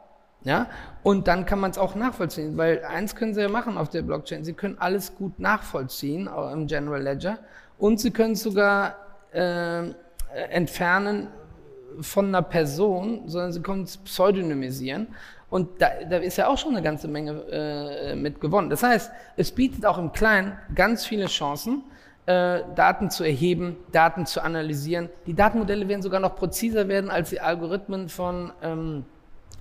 [0.43, 0.67] Ja?
[1.03, 4.01] Und dann kann man es auch nachvollziehen, weil eins können sie ja machen auf der
[4.01, 4.43] Blockchain.
[4.43, 7.39] Sie können alles gut nachvollziehen auch im General Ledger
[7.77, 8.95] und sie können sogar
[9.33, 9.89] äh,
[10.49, 11.27] entfernen
[11.99, 15.07] von einer Person, sondern sie können es pseudonymisieren.
[15.49, 18.69] Und da, da ist ja auch schon eine ganze Menge äh, mit gewonnen.
[18.69, 21.83] Das heißt, es bietet auch im Kleinen ganz viele Chancen,
[22.25, 25.09] äh, Daten zu erheben, Daten zu analysieren.
[25.25, 29.05] Die Datenmodelle werden sogar noch präziser werden als die Algorithmen von, ähm,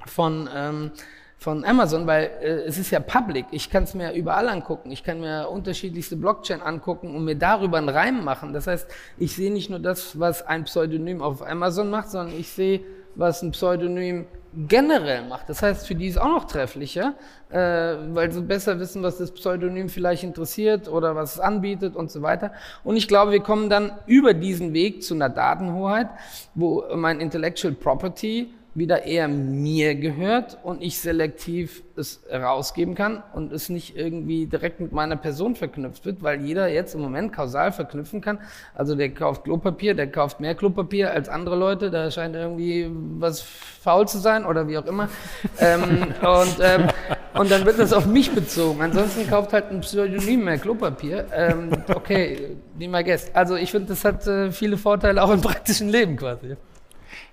[0.06, 0.90] von, ähm,
[1.38, 3.46] von Amazon, weil äh, es ist ja public.
[3.50, 4.90] Ich kann es mir überall angucken.
[4.90, 8.52] Ich kann mir unterschiedlichste Blockchain angucken und mir darüber einen Reim machen.
[8.52, 8.86] Das heißt,
[9.16, 12.82] ich sehe nicht nur das, was ein Pseudonym auf Amazon macht, sondern ich sehe,
[13.14, 15.48] was ein Pseudonym generell macht.
[15.48, 17.14] Das heißt, für die ist auch noch trefflicher,
[17.50, 22.10] äh, weil sie besser wissen, was das Pseudonym vielleicht interessiert oder was es anbietet und
[22.10, 22.52] so weiter.
[22.82, 26.08] Und ich glaube, wir kommen dann über diesen Weg zu einer Datenhoheit,
[26.54, 33.52] wo mein Intellectual Property wieder eher mir gehört und ich selektiv es rausgeben kann und
[33.52, 37.72] es nicht irgendwie direkt mit meiner Person verknüpft wird, weil jeder jetzt im Moment kausal
[37.72, 38.38] verknüpfen kann.
[38.74, 43.40] Also der kauft Klopapier, der kauft mehr Klopapier als andere Leute, da scheint irgendwie was
[43.42, 45.08] faul zu sein oder wie auch immer.
[45.58, 46.88] ähm, und, ähm,
[47.34, 48.80] und dann wird das auf mich bezogen.
[48.80, 51.26] Ansonsten kauft halt ein Pseudonym mehr Klopapier.
[51.34, 53.34] Ähm, okay, be my guest.
[53.34, 56.56] Also ich finde, das hat äh, viele Vorteile auch im praktischen Leben quasi.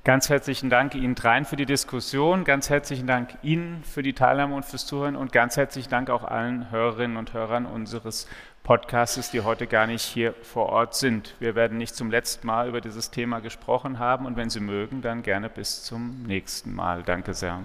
[0.07, 4.55] Ganz herzlichen Dank Ihnen dreien für die Diskussion, ganz herzlichen Dank Ihnen für die Teilnahme
[4.55, 8.25] und fürs Zuhören und ganz herzlichen Dank auch allen Hörerinnen und Hörern unseres
[8.63, 11.35] Podcasts, die heute gar nicht hier vor Ort sind.
[11.39, 15.01] Wir werden nicht zum letzten Mal über dieses Thema gesprochen haben und wenn Sie mögen,
[15.01, 17.03] dann gerne bis zum nächsten Mal.
[17.03, 17.59] Danke sehr.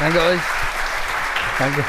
[0.00, 0.40] Danke euch.
[1.60, 1.84] Danke.